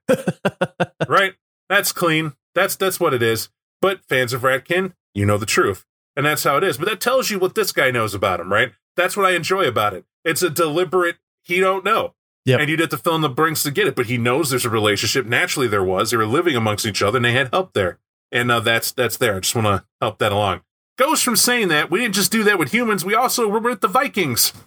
[1.09, 1.35] right?
[1.69, 2.35] That's clean.
[2.55, 3.49] That's that's what it is.
[3.81, 5.85] But fans of Ratkin, you know the truth.
[6.17, 6.79] And that's how it is.
[6.79, 8.73] But that tells you what this guy knows about him, right?
[8.97, 10.07] That's what I enjoy about it.
[10.25, 12.15] It's a deliberate he don't know.
[12.45, 12.61] Yep.
[12.61, 14.65] And you'd have to fill in the blanks to get it, but he knows there's
[14.65, 15.27] a relationship.
[15.27, 16.11] Naturally there was.
[16.11, 17.99] They were living amongst each other and they had help there.
[18.33, 19.37] And uh, that's that's there.
[19.37, 20.62] I just want to help that along.
[20.99, 23.81] Goes from saying that we didn't just do that with humans, we also were with
[23.81, 24.53] the Vikings.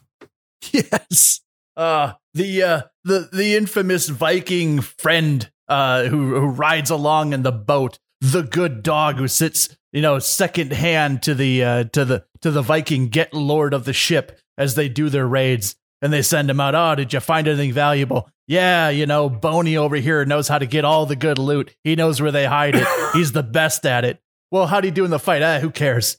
[0.74, 1.40] Yes.
[1.78, 7.52] Uh the uh the the infamous Viking friend uh who who rides along in the
[7.54, 12.26] boat, the good dog who sits, you know, second hand to the uh to the
[12.42, 16.22] to the Viking get lord of the ship as they do their raids and they
[16.22, 20.26] send him out, "Oh, did you find anything valuable?" Yeah, you know, Boney over here
[20.26, 21.74] knows how to get all the good loot.
[21.84, 22.88] He knows where they hide it.
[23.14, 24.22] He's the best at it.
[24.52, 25.42] Well, how do you do in the fight?
[25.42, 26.18] Ah, who cares?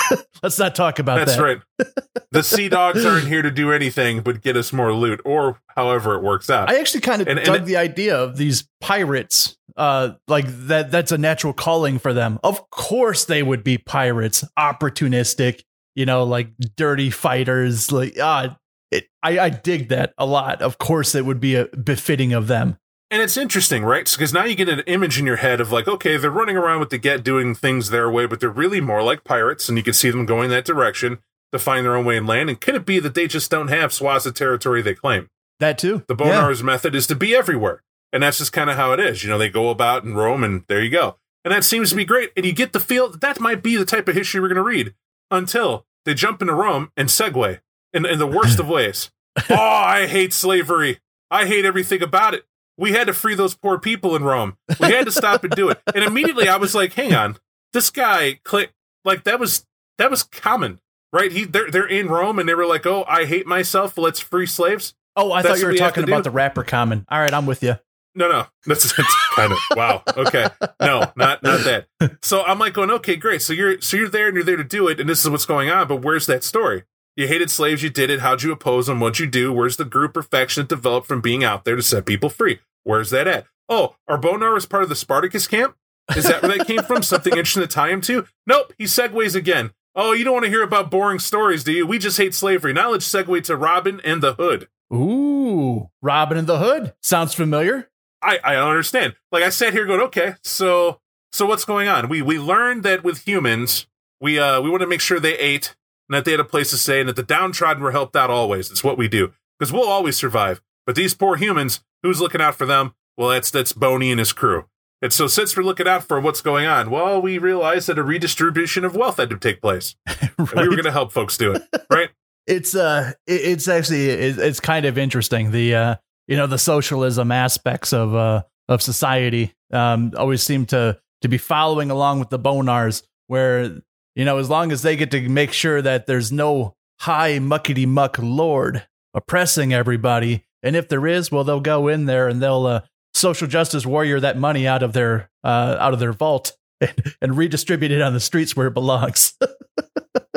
[0.42, 1.60] Let's not talk about That's that.
[1.78, 2.24] That's right.
[2.30, 6.14] The sea dogs aren't here to do anything but get us more loot, or however
[6.14, 6.70] it works out.
[6.70, 9.56] I actually kind of And- and dug it- the idea of these pirates.
[9.76, 10.90] Uh, like that.
[10.90, 12.38] That's a natural calling for them.
[12.42, 15.62] Of course, they would be pirates, opportunistic.
[15.94, 17.90] You know, like dirty fighters.
[17.90, 18.56] Like ah,
[18.90, 20.60] it, I I dig that a lot.
[20.62, 22.78] Of course, it would be a befitting of them.
[23.10, 24.08] And it's interesting, right?
[24.08, 26.78] Because now you get an image in your head of like, okay, they're running around
[26.78, 29.82] with the get doing things their way, but they're really more like pirates, and you
[29.82, 31.18] can see them going that direction.
[31.52, 32.48] to find their own way in land?
[32.48, 35.28] And could it be that they just don't have swaths of territory they claim?
[35.58, 36.04] That too.
[36.06, 36.42] The Yeah.
[36.42, 37.82] Bonars method is to be everywhere.
[38.12, 39.24] And that's just kind of how it is.
[39.24, 41.16] You know, they go about and roam, and there you go.
[41.44, 42.30] And that seems to be great.
[42.36, 44.56] And you get the feel that that might be the type of history we're going
[44.56, 44.94] to read
[45.28, 47.58] until they jump into Rome and segue
[47.92, 49.10] in, in the worst of ways.
[49.50, 51.00] oh, I hate slavery.
[51.32, 52.44] I hate everything about it.
[52.76, 54.56] We had to free those poor people in Rome.
[54.80, 55.80] We had to stop and do it.
[55.94, 57.36] And immediately I was like, hang on.
[57.72, 58.72] This guy click
[59.04, 59.66] like that was
[59.98, 60.80] that was common,
[61.12, 61.30] right?
[61.30, 63.96] He they're they're in Rome and they were like, "Oh, I hate myself.
[63.96, 66.22] Let's free slaves." Oh, I That's thought you were we talking about do?
[66.24, 67.06] the rapper common.
[67.08, 67.76] All right, I'm with you.
[68.14, 70.02] No, no, that's, that's kind of wow.
[70.16, 70.48] Okay,
[70.80, 71.86] no, not not that.
[72.22, 73.40] So I'm like going, okay, great.
[73.42, 75.46] So you're so you're there and you're there to do it, and this is what's
[75.46, 75.86] going on.
[75.86, 76.84] But where's that story?
[77.20, 78.20] You hated slaves, you did it.
[78.20, 78.98] How'd you oppose them?
[78.98, 79.52] What'd you do?
[79.52, 82.60] Where's the group perfection that developed from being out there to set people free?
[82.82, 83.44] Where's that at?
[83.68, 85.76] Oh, Arbonar was part of the Spartacus camp.
[86.16, 87.02] Is that where that came from?
[87.02, 88.24] Something interesting to tie him to?
[88.46, 88.72] Nope.
[88.78, 89.72] He segues again.
[89.94, 91.86] Oh, you don't want to hear about boring stories, do you?
[91.86, 92.72] We just hate slavery.
[92.72, 94.68] Now let's segue to Robin and the Hood.
[94.90, 97.90] Ooh, Robin and the Hood sounds familiar.
[98.22, 99.14] I, I don't understand.
[99.30, 101.00] Like I sat here going, okay, so
[101.32, 102.08] so what's going on?
[102.08, 103.86] We we learned that with humans,
[104.22, 105.76] we uh we want to make sure they ate
[106.10, 108.30] and that they had a place to stay and that the downtrodden were helped out
[108.30, 108.68] always.
[108.68, 109.32] It's what we do.
[109.58, 110.60] Because we'll always survive.
[110.84, 112.94] But these poor humans, who's looking out for them?
[113.16, 114.64] Well, that's that's Boney and his crew.
[115.00, 118.02] And so since we're looking out for what's going on, well, we realized that a
[118.02, 119.94] redistribution of wealth had to take place.
[120.38, 121.62] And we were gonna help folks do it.
[121.90, 122.08] Right?
[122.46, 125.94] it's uh it's actually it's kind of interesting the uh
[126.26, 131.36] you know the socialism aspects of uh of society um always seem to to be
[131.36, 133.82] following along with the bonars where
[134.20, 137.86] you know as long as they get to make sure that there's no high muckety
[137.86, 142.66] muck lord oppressing everybody and if there is well they'll go in there and they'll
[142.66, 142.80] uh
[143.14, 147.36] social justice warrior that money out of their uh out of their vault and, and
[147.38, 149.32] redistribute it on the streets where it belongs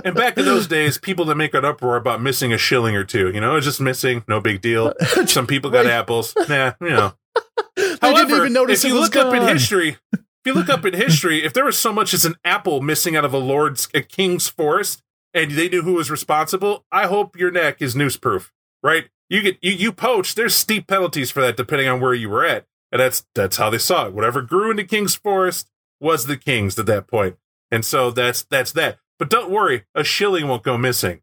[0.05, 3.05] And back in those days, people that make an uproar about missing a shilling or
[3.05, 4.93] two, you know, it's just missing, no big deal.
[5.27, 6.33] Some people got apples.
[6.49, 7.13] Nah, you know.
[8.01, 9.95] However, didn't even notice if you look up in history,
[10.43, 13.15] if you look up in history, if there was so much as an apple missing
[13.15, 15.01] out of a lord's a king's forest,
[15.33, 18.51] and they knew who was responsible, I hope your neck is noose proof,
[18.83, 19.05] right?
[19.29, 20.35] You get you you poach.
[20.35, 23.69] There's steep penalties for that, depending on where you were at, and that's that's how
[23.69, 24.13] they saw it.
[24.13, 25.69] Whatever grew in the king's forest
[26.01, 27.37] was the king's at that point,
[27.71, 28.97] and so that's that's that.
[29.17, 31.21] But don't worry, a shilling won't go missing.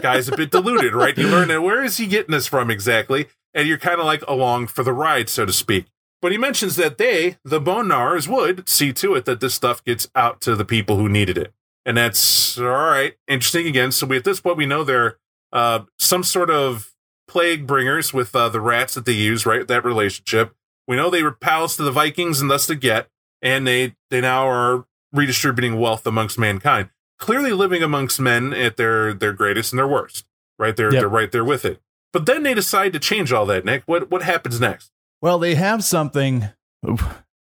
[0.00, 1.18] Guy's a bit deluded, right?
[1.18, 4.22] You learn that where is he getting this from exactly, and you're kind of like
[4.28, 5.86] along for the ride, so to speak.
[6.26, 10.10] But he mentions that they, the Bonars, would see to it that this stuff gets
[10.16, 11.54] out to the people who needed it.
[11.84, 13.14] And that's all right.
[13.28, 13.92] Interesting again.
[13.92, 15.18] So we at this point we know they're
[15.52, 16.90] uh, some sort of
[17.28, 19.68] plague bringers with uh, the rats that they use, right?
[19.68, 20.52] That relationship.
[20.88, 23.08] We know they were pals to the Vikings and thus to get,
[23.40, 26.88] and they they now are redistributing wealth amongst mankind.
[27.20, 30.26] Clearly living amongst men at their their greatest and their worst.
[30.58, 30.74] Right?
[30.76, 31.00] They're Yep.
[31.00, 31.80] they're right there with it.
[32.12, 33.84] But then they decide to change all that, Nick.
[33.86, 34.90] What what happens next?
[35.22, 36.48] Well, they have something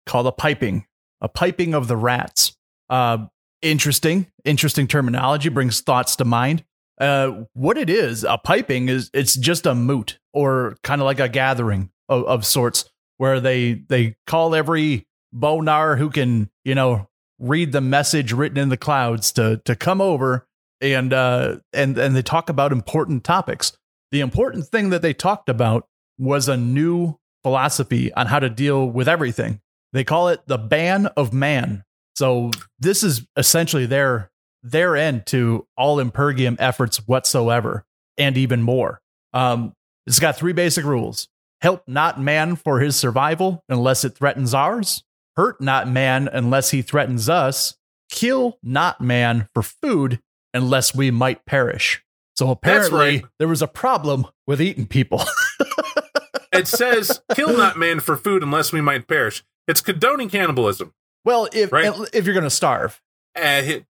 [0.07, 0.87] called a piping,
[1.21, 2.57] a piping of the rats.
[2.89, 3.27] Uh,
[3.63, 6.65] interesting, interesting terminology brings thoughts to mind.
[7.01, 11.21] Uh, what it is, a piping is it's just a moot or kind of like
[11.21, 17.09] a gathering of, of sorts where they they call every bonar who can you know
[17.39, 20.47] read the message written in the clouds to to come over
[20.81, 23.73] and uh and and they talk about important topics.
[24.11, 25.87] The important thing that they talked about
[26.19, 29.61] was a new philosophy on how to deal with everything.
[29.93, 31.85] They call it the ban of man.
[32.15, 34.31] So this is essentially their
[34.63, 37.85] their end to all impergium efforts whatsoever,
[38.19, 39.01] and even more.
[39.33, 39.73] Um,
[40.07, 41.29] it's got three basic rules:
[41.61, 45.03] help not man for his survival unless it threatens ours;
[45.37, 47.75] hurt not man unless he threatens us;
[48.11, 50.21] kill not man for food
[50.53, 52.03] unless we might perish.
[52.37, 53.25] So apparently, right.
[53.39, 55.23] there was a problem with eating people.
[56.53, 60.93] It says, "Kill not man for food unless we might perish." It's condoning cannibalism.
[61.25, 61.93] well, if Right.
[62.13, 63.01] if you're going to starve,
[63.37, 63.85] Uh, hit-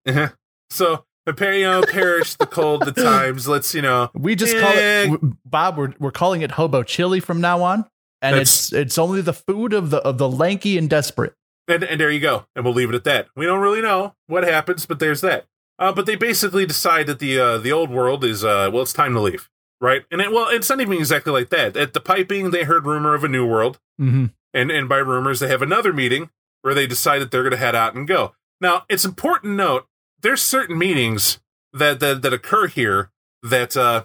[0.70, 3.46] so, per- you know, perish the cold, the times.
[3.48, 5.12] Let's, you know, We just call Eh.
[5.14, 5.76] it Bob.
[5.78, 7.86] We're we're calling it hobo chili from now on,
[8.20, 11.34] and That's- it's it's only the food of the of the lanky and desperate.
[11.68, 12.46] and, and there you go.
[12.56, 13.28] And we'll leave it at that.
[13.36, 15.46] We don't really know what happens, but there's that.
[15.78, 18.92] Uh, but they basically decide that the uh, the old world is uh, well, it's
[18.92, 19.48] time to leave,
[19.80, 20.02] right?
[20.10, 21.76] And it, well, it's not even exactly like that.
[21.76, 24.26] At the piping, they heard rumor of a new world, Mm-hmm.
[24.54, 26.30] and and by rumors, they have another meeting
[26.62, 28.34] where they decide that they're going to head out and go.
[28.60, 29.86] Now, it's important to note
[30.22, 31.38] there's certain meetings
[31.72, 33.10] that that, that occur here
[33.42, 34.04] that uh,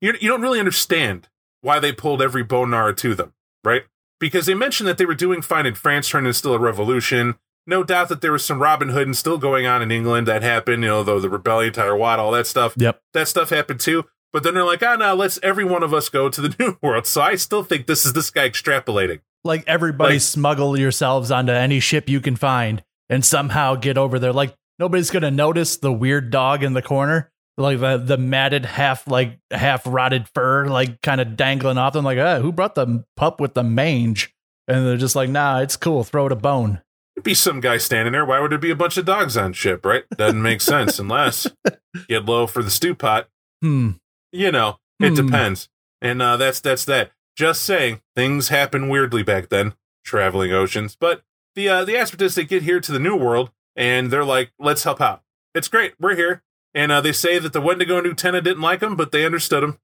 [0.00, 1.28] you you don't really understand
[1.62, 3.32] why they pulled every bonar to them,
[3.64, 3.82] right?
[4.18, 7.36] Because they mentioned that they were doing fine in France, trying to instill a revolution.
[7.66, 10.42] no doubt that there was some Robin Hood and still going on in England that
[10.42, 10.82] happened.
[10.82, 12.74] You know, though the rebellion, Tyler Watt, all that stuff.
[12.76, 13.00] Yep.
[13.14, 14.04] That stuff happened too.
[14.32, 16.54] But then they're like, ah, oh, no, let's every one of us go to the
[16.58, 17.06] New World.
[17.06, 19.20] So I still think this is this guy extrapolating.
[19.44, 24.18] Like everybody Like- smuggle yourselves onto any ship you can find and somehow get over
[24.18, 24.32] there.
[24.32, 27.30] Like nobody's gonna notice the weird dog in the corner.
[27.56, 32.04] Like the the matted half like half rotted fur, like kind of dangling off them,
[32.04, 34.32] like, oh, who brought the pup with the mange?
[34.68, 36.80] And they're just like, nah, it's cool, throw it a bone.
[37.16, 38.24] There'd be some guy standing there.
[38.24, 40.04] Why would there be a bunch of dogs on ship, right?
[40.16, 41.48] Doesn't make sense unless
[42.08, 43.28] get low for the stew pot.
[43.60, 43.90] Hmm.
[44.32, 45.26] You know, it Hmm.
[45.26, 45.68] depends.
[46.00, 47.12] And uh, that's that's that.
[47.36, 50.96] Just saying, things happen weirdly back then, traveling oceans.
[50.98, 51.22] But
[51.54, 54.52] the uh, the aspect is they get here to the New World and they're like,
[54.58, 55.22] let's help out.
[55.54, 55.94] It's great.
[56.00, 56.42] We're here.
[56.74, 59.62] And uh, they say that the Wendigo and Uktena didn't like them, but they understood
[59.62, 59.78] them.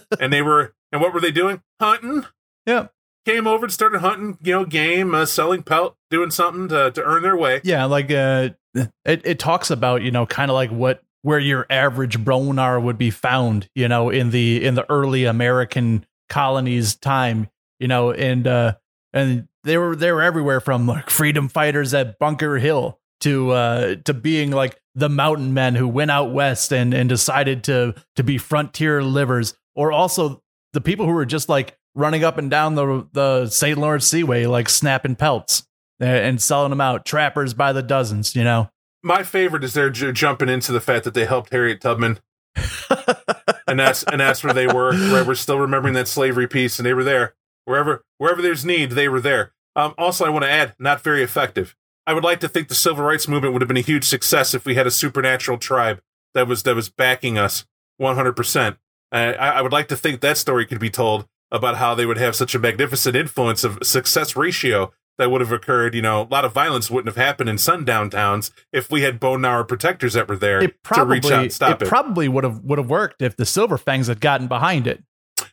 [0.20, 1.62] and they were, and what were they doing?
[1.80, 2.24] Hunting.
[2.66, 2.88] Yeah.
[3.26, 7.02] Came over and started hunting, you know, game, uh, selling pelt, doing something to, to
[7.04, 7.60] earn their way.
[7.64, 11.66] Yeah, like uh it, it talks about, you know, kind of like what where your
[11.70, 17.48] average Bronar would be found, you know, in the in the early American colonies time,
[17.78, 18.74] you know, and uh
[19.12, 23.94] and they were they were everywhere from like freedom fighters at Bunker Hill to uh
[24.04, 28.24] to being like the mountain men who went out west and and decided to to
[28.24, 32.74] be frontier livers or also the people who were just like running up and down
[32.74, 33.78] the the St.
[33.78, 35.66] Lawrence Seaway like snapping pelts
[36.00, 38.68] and selling them out trappers by the dozens you know
[39.02, 42.20] My favorite is they're j- jumping into the fact that they helped Harriet Tubman,
[43.66, 44.90] and that's and that's where they were.
[44.92, 47.34] Right, we're still remembering that slavery piece, and they were there
[47.64, 49.52] wherever wherever there's need, they were there.
[49.74, 51.74] Um, also, I want to add, not very effective.
[52.06, 54.54] I would like to think the civil rights movement would have been a huge success
[54.54, 56.00] if we had a supernatural tribe
[56.34, 57.64] that was that was backing us
[57.98, 58.34] 100.
[58.34, 58.76] percent
[59.12, 62.34] I would like to think that story could be told about how they would have
[62.34, 65.94] such a magnificent influence of success ratio that would have occurred.
[65.94, 69.18] You know, a lot of violence wouldn't have happened in sundown towns if we had
[69.20, 71.88] bone hour protectors that were there it probably to reach out and stop it it.
[71.88, 75.02] probably would have would have worked if the silver fangs had gotten behind it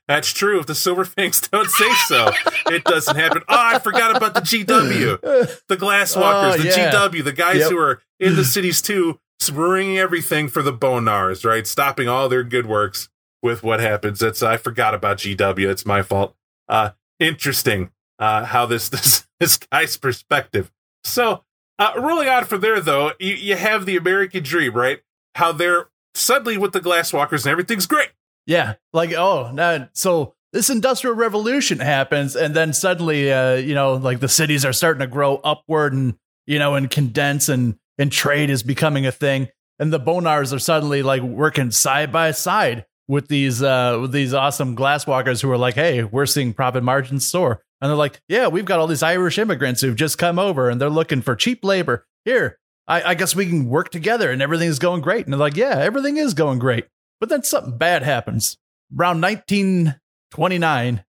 [0.08, 0.60] That's true.
[0.60, 2.32] If the Silver Fangs don't say so,
[2.67, 3.41] it doesn't happen.
[3.47, 5.21] Oh, I forgot about the GW,
[5.67, 6.91] the Glasswalkers, Oh, the yeah.
[6.91, 7.69] GW, the guys Yep.
[7.71, 9.19] who are in the cities too,
[9.51, 11.65] ruining everything for the Bonars, right?
[11.67, 13.10] Stopping all their good works
[13.43, 14.19] with what happens.
[14.19, 15.69] That's I forgot about GW.
[15.69, 16.36] It's my fault.
[16.67, 20.71] Uh, interesting uh, how this this this guy's perspective.
[21.04, 21.43] So,
[21.78, 24.99] uh, rolling on from there though, you you have the American dream, right?
[25.36, 28.10] How they're suddenly with the Glasswalkers and everything's great.
[28.45, 33.93] Yeah, like oh, now so this industrial revolution happens, and then suddenly, uh, you know,
[33.93, 36.15] like the cities are starting to grow upward, and
[36.47, 40.60] you know, and condense, and and trade is becoming a thing, and the Bonars are
[40.60, 45.58] suddenly like working side by side with these uh with these awesome glasswalkers who are
[45.58, 49.03] like, hey, we're seeing profit margins soar, and they're like, yeah, we've got all these
[49.03, 52.57] Irish immigrants who've just come over, and they're looking for cheap labor here.
[52.87, 55.25] I, I guess we can work together, and everything's going great.
[55.25, 56.87] And they're like, yeah, everything is going great.
[57.19, 58.57] But then something bad happens.
[58.97, 61.03] Around 1929,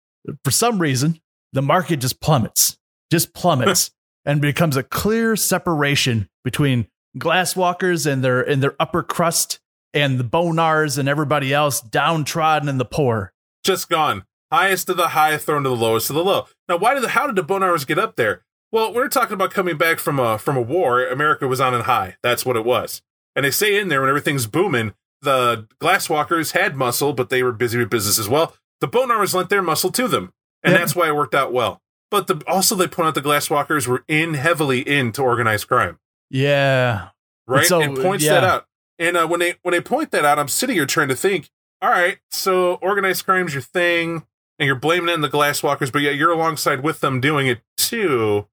[0.43, 1.19] for some reason,
[1.53, 2.77] the market just plummets,
[3.11, 3.91] just plummets,
[4.25, 9.59] and becomes a clear separation between glasswalkers and their and their upper crust
[9.93, 13.31] and the bonars and everybody else downtrodden and the poor.
[13.63, 14.23] just gone.
[14.51, 16.47] Highest of the high, thrown to the lowest of the low.
[16.69, 18.43] Now, why did the how did the Bonars get up there?
[18.71, 21.05] Well, we're talking about coming back from a from a war.
[21.05, 22.15] America was on an high.
[22.23, 23.01] That's what it was.
[23.35, 27.51] And they say in there when everything's booming, the Glasswalkers had muscle, but they were
[27.51, 28.55] busy with business as well.
[28.79, 30.33] The Bonars lent their muscle to them,
[30.63, 30.79] and Yeah.
[30.79, 31.81] that's why it worked out well.
[32.09, 37.09] But the, also, they point out the Glasswalkers were in heavily into organized crime Yeah.
[37.47, 37.65] right?
[37.65, 38.33] So, and points yeah.
[38.35, 38.65] that out.
[38.99, 41.49] And uh, when they when they point that out, I'm sitting here trying to think.
[41.81, 44.25] All right, so organized crime's your thing,
[44.59, 47.61] and you're blaming it on the glasswalkers, but yet you're alongside with them doing it
[47.77, 48.47] too.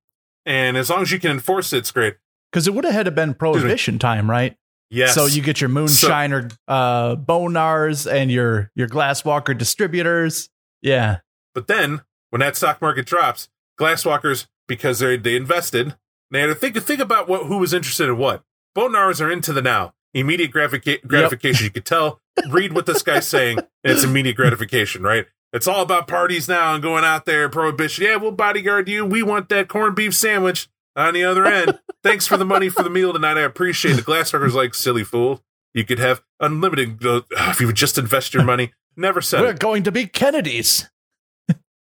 [0.46, 2.16] And as long as you can enforce it, it's great.
[2.52, 4.56] Because it would have had to been prohibition time, right?
[4.90, 5.14] Yes.
[5.14, 10.50] So you get your moonshiner uh bonars and your your glasswalker distributors.
[10.82, 11.18] Yeah.
[11.54, 13.48] But then when that stock market drops,
[13.80, 15.96] glasswalkers because they they invested,
[16.30, 18.44] they had to think think about what who was interested in what.
[18.76, 19.94] Bonars are into the now.
[20.12, 21.64] Immediate gratifica- gratification.
[21.64, 25.26] You could tell, read what this guy's saying, and it's immediate gratification, right?
[25.54, 28.04] It's all about parties now and going out there, prohibition.
[28.04, 29.06] Yeah, we'll bodyguard you.
[29.06, 31.78] We want that corned beef sandwich on the other end.
[32.02, 33.38] Thanks for the money for the meal tonight.
[33.38, 33.96] I appreciate it.
[33.98, 35.44] The glasswalker's like, silly fool.
[35.72, 38.72] You could have unlimited uh, if you would just invest your money.
[38.96, 39.60] Never said We're it.
[39.60, 40.90] going to be Kennedys.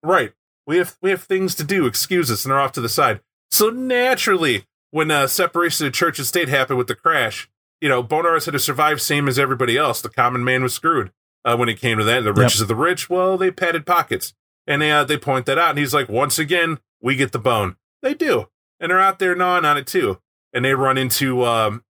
[0.03, 0.33] Right.
[0.67, 1.85] We have we have things to do.
[1.85, 3.21] Excuse us, and they're off to the side.
[3.51, 7.51] So naturally, when uh, separation of church and state happened with the crash,
[7.83, 10.01] you know, Bonars had to survive same as everybody else.
[10.01, 11.13] The common man was screwed
[11.45, 12.25] uh, when it came to that.
[12.25, 14.35] The riches of the rich, well, they padded pockets,
[14.67, 15.71] and they uh, they point that out.
[15.71, 17.77] And he's like, once again, we get the bone.
[18.03, 18.49] They do.
[18.81, 20.21] and they're out there gnawing on it too.
[20.53, 21.85] And they run into, um,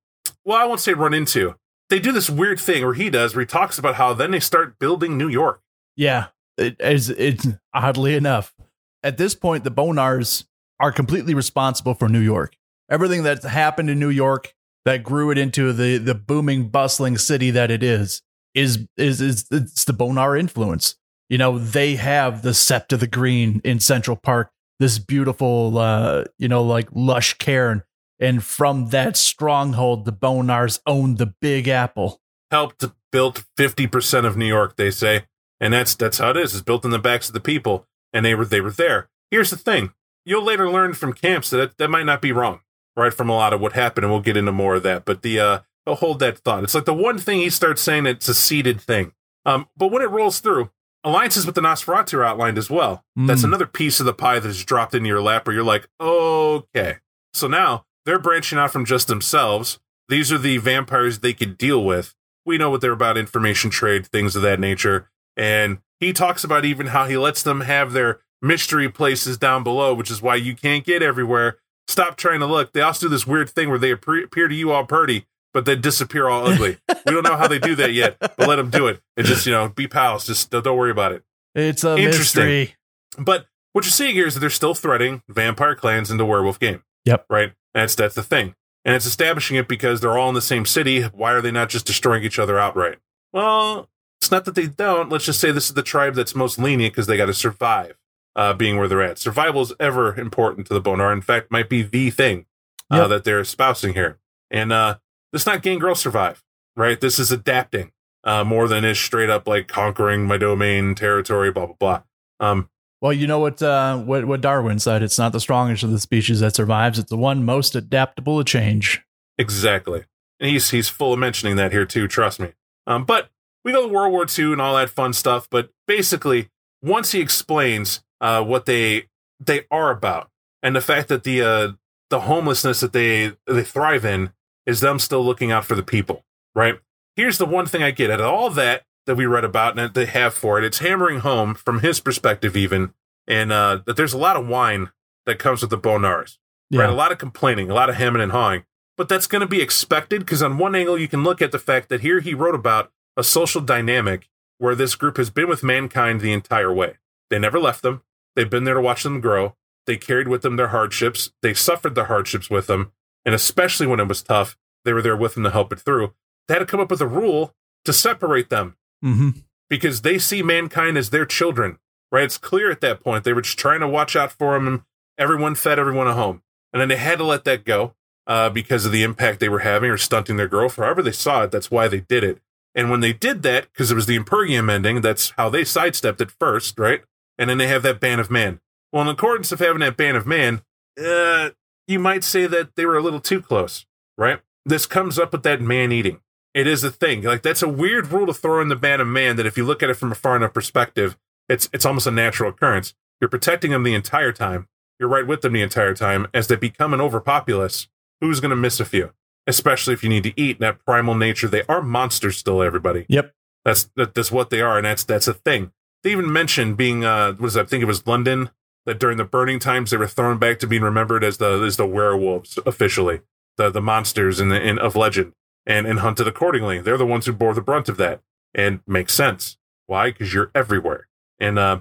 [0.44, 1.54] well, I won't say run into.
[1.88, 4.40] They do this weird thing, or he does, where he talks about how then they
[4.40, 5.62] start building New York.
[5.96, 6.26] Yeah,
[6.58, 7.10] it is.
[7.10, 8.54] It's oddly enough,
[9.02, 10.44] at this point, the Bonars
[10.78, 12.56] are completely responsible for New York.
[12.90, 17.50] Everything that's happened in New York that grew it into the the booming, bustling city
[17.50, 18.22] that it is
[18.54, 20.96] is is is it's the Bone Gnawer influence.
[21.28, 26.24] You know, they have the Sept of the Green in Central Park, this beautiful, uh,
[26.38, 27.84] you know, like lush cairn.
[28.18, 32.20] And from that stronghold, the Bone Gnawers own the Big Apple.
[32.50, 35.26] Helped to build fifty percent of New York, they say,
[35.60, 36.52] and that's that's how it is.
[36.52, 39.08] It's built in the backs of the people, and they were they were there.
[39.30, 39.92] Here's the thing:
[40.24, 42.60] you'll later learn from camps that that might not be wrong,
[42.96, 43.14] right?
[43.14, 45.04] From a lot of what happened, and we'll get into more of that.
[45.04, 46.64] But the uh, I'll hold that thought.
[46.64, 49.12] It's like the one thing he starts saying it's a seeded thing.
[49.44, 50.70] Um, but when it rolls through,
[51.02, 53.04] alliances with the Nosferatu are outlined as well.
[53.18, 53.26] Mm.
[53.26, 56.96] That's another piece of the pie that's dropped into your lap where you're like, okay.
[57.32, 59.78] So now they're branching out from just themselves.
[60.08, 62.14] These are the vampires they could deal with.
[62.44, 65.10] We know what they're about information trade, things of that nature.
[65.36, 69.94] And he talks about even how he lets them have their mystery places down below,
[69.94, 71.58] which is why you can't get everywhere.
[71.86, 72.72] Stop trying to look.
[72.72, 75.76] They also do this weird thing where they appear to you all pretty, but they
[75.76, 76.78] disappear all ugly.
[76.88, 79.46] we don't know how they do that yet, but let them do it and just
[79.46, 80.26] you know be pals.
[80.26, 81.22] Just don't, don't worry about it.
[81.54, 82.44] It's a Interesting.
[82.44, 82.76] mystery.
[83.18, 86.82] But what you're seeing here is that they're still threading vampire clans into werewolf game.
[87.04, 87.26] Yep.
[87.30, 87.52] Right.
[87.74, 91.02] That's that's the thing, and it's establishing it because they're all in the same city.
[91.02, 92.98] Why are they not just destroying each other outright?
[93.32, 93.88] Well,
[94.20, 95.08] it's not that they don't.
[95.08, 97.96] Let's just say this is the tribe that's most lenient because they got to survive,
[98.36, 99.18] uh, being where they're at.
[99.18, 101.12] Survival is ever important to the Bone Gnawer.
[101.12, 102.46] In fact, might be the thing
[102.92, 103.08] uh, Yep.
[103.08, 104.18] that they're espousing here.
[104.50, 104.98] And uh,
[105.32, 106.42] this is not gangrel survive,
[106.76, 107.00] right?
[107.00, 107.92] This is adapting
[108.24, 112.02] uh, more than is straight up like conquering my domain territory, blah blah blah.
[112.40, 112.68] Um,
[113.00, 115.02] Well, you know what, uh, what what Darwin said.
[115.02, 116.98] It's not the strongest of the species that survives.
[116.98, 119.02] It's the one most adaptable to change.
[119.38, 120.04] Exactly.
[120.38, 122.52] And he's he's full of mentioning that here too, trust me.
[122.86, 123.30] Um, but
[123.64, 126.48] we go to World War II and all that fun stuff, but basically,
[126.82, 129.06] once he explains uh, what they
[129.38, 130.30] they are about
[130.62, 131.72] and the fact that the uh,
[132.10, 134.32] the homelessness that they they thrive in
[134.70, 136.78] is them still looking out for the people, right?
[137.16, 139.80] Here's the one thing I get out of all that that we read about and
[139.80, 140.64] that they have for it.
[140.64, 142.94] It's hammering home from his perspective, even,
[143.26, 144.90] and uh, that there's a lot of wine
[145.26, 146.38] that comes with the Bone Gnawers
[146.70, 146.80] Yeah.
[146.82, 146.88] right?
[146.90, 148.64] A lot of complaining, a lot of hemming and hawing.
[148.96, 151.58] But that's going to be expected because, on one angle, you can look at the
[151.58, 154.28] fact that here he wrote about a social dynamic
[154.58, 156.98] where this group has been with mankind the entire way.
[157.30, 158.02] They never left them,
[158.36, 159.56] they've been there to watch them grow.
[159.86, 162.92] They carried with them their hardships, they suffered the hardships with them.
[163.24, 166.14] And especially when it was tough, they were there with him to help it through.
[166.48, 167.54] They had to come up with a rule
[167.84, 169.30] to separate them hmm
[169.68, 171.78] because they see mankind as their children,
[172.10, 172.24] right?
[172.24, 174.82] It's clear at that point they were just trying to watch out for them, and
[175.16, 177.94] everyone fed everyone a home, and then they had to let that go
[178.26, 180.74] uh, because of the impact they were having or stunting their growth.
[180.74, 182.40] However, they saw it, that's why they did it.
[182.74, 186.20] And when they did that, because it was the Impergium ending, that's how they sidestepped
[186.20, 187.02] it first, right?
[187.38, 188.60] And then they have that ban of man.
[188.92, 190.62] Well, in accordance of having that ban of man,
[190.98, 191.50] uh,
[191.90, 193.84] you might say that they were a little too close,
[194.16, 194.40] right?
[194.64, 196.20] This comes up with that man eating.
[196.54, 197.22] It is a thing.
[197.22, 199.64] Like that's a weird rule to throw in the ban of man that if you
[199.64, 202.94] look at it from a far enough perspective, it's it's almost a natural occurrence.
[203.20, 204.68] You're protecting them the entire time.
[204.98, 206.26] You're right with them the entire time.
[206.32, 207.88] As they become an overpopulace,
[208.20, 209.12] who's going to miss a few?
[209.46, 210.56] Especially if you need to eat.
[210.56, 212.62] in That primal nature, they are monsters still.
[212.62, 213.06] Everybody.
[213.08, 213.34] Yep.
[213.64, 215.72] That's that, that's what they are, and that's that's a thing.
[216.02, 217.66] They even mentioned being uh what is that?
[217.66, 218.50] I think it was London
[218.86, 221.76] that during the burning times they were thrown back to being remembered as the as
[221.76, 223.20] the werewolves officially,
[223.56, 225.32] the the monsters in the in of legend,
[225.66, 226.80] and and hunted accordingly.
[226.80, 228.20] They're the ones who bore the brunt of that,
[228.54, 229.56] and makes sense.
[229.86, 230.10] Why?
[230.10, 231.80] Because you're everywhere, and uh,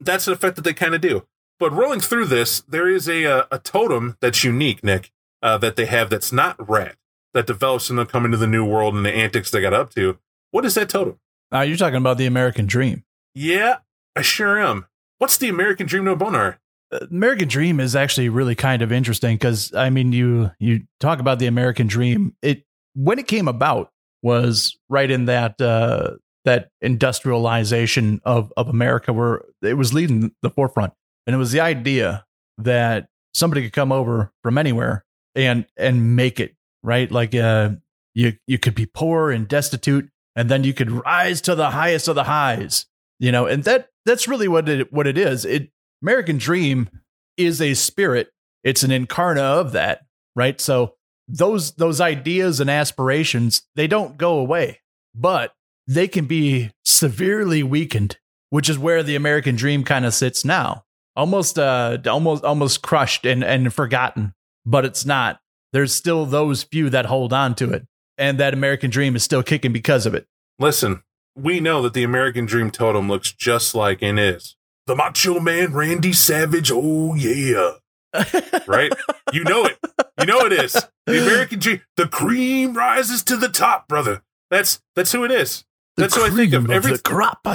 [0.00, 1.26] that's an effect that they kind of do.
[1.58, 5.76] But rolling through this, there is a a, a totem that's unique, Nick, uh, that
[5.76, 6.96] they have that's not rat
[7.32, 9.94] that develops in them coming to the new world and the antics they got up
[9.94, 10.18] to.
[10.50, 11.18] What is that totem?
[11.52, 13.04] Now you're talking about the American Dream.
[13.34, 13.78] Yeah,
[14.16, 14.86] I sure am.
[15.20, 16.58] What's the American Dream No Bone Gnawer?
[16.90, 21.20] Uh, American Dream is actually really kind of interesting because I mean you you talk
[21.20, 22.34] about the American Dream.
[22.40, 23.90] It when it came about
[24.22, 26.12] was right in that uh,
[26.46, 30.94] that industrialization of of America where it was leading the forefront,
[31.26, 32.24] and it was the idea
[32.56, 35.04] that somebody could come over from anywhere
[35.34, 37.12] and and make it right.
[37.12, 37.72] Like uh,
[38.14, 42.08] you you could be poor and destitute, and then you could rise to the highest
[42.08, 42.86] of the highs.
[43.18, 45.44] You know, and that that's really what it what it is.
[45.44, 45.70] It
[46.02, 46.88] American Dream
[47.36, 48.28] is a spirit.
[48.64, 50.02] It's an incarna of that,
[50.36, 50.60] right?
[50.60, 50.94] So
[51.28, 54.80] those those ideas and aspirations, they don't go away,
[55.14, 55.52] but
[55.86, 58.18] they can be severely weakened,
[58.50, 60.84] which is where the American dream kind of sits now.
[61.16, 64.34] Almost uh almost almost crushed and and forgotten.
[64.66, 65.40] but it's not.
[65.72, 67.86] There's still those few that hold on to it,
[68.18, 70.26] and that American dream is still kicking because of it.
[70.58, 71.02] Listen,
[71.34, 74.56] we know that the American Dream totem looks just like and is
[74.86, 76.70] the Macho Man Randy Savage.
[76.72, 77.72] Oh yeah,
[78.66, 78.92] right?
[79.32, 79.78] You know it.
[80.20, 80.72] You know it is
[81.06, 81.80] the American Dream.
[81.96, 84.22] The cream rises to the top, brother.
[84.50, 85.64] That's that's who it is.
[85.96, 87.44] The That's who I think of cream every the crop.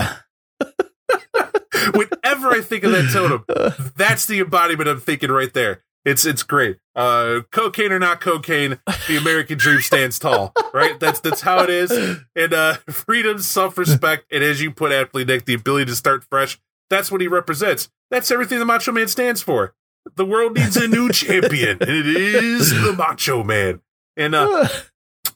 [1.93, 3.45] whenever I think of that totem.
[3.95, 5.83] That's the embodiment I'm thinking right there.
[6.05, 6.77] It's it's great.
[6.95, 10.53] Uh, cocaine or not cocaine, the American dream stands tall.
[10.73, 10.99] Right?
[10.99, 11.91] That's that's how it is.
[12.35, 16.23] And uh, freedom, self respect, and as you put aptly, Nick, the ability to start
[16.29, 16.59] fresh.
[16.89, 17.89] That's what he represents.
[18.11, 19.73] That's everything the Macho Man stands for.
[20.15, 23.81] The world needs a new champion, and it is the Macho Man.
[24.15, 24.67] And uh,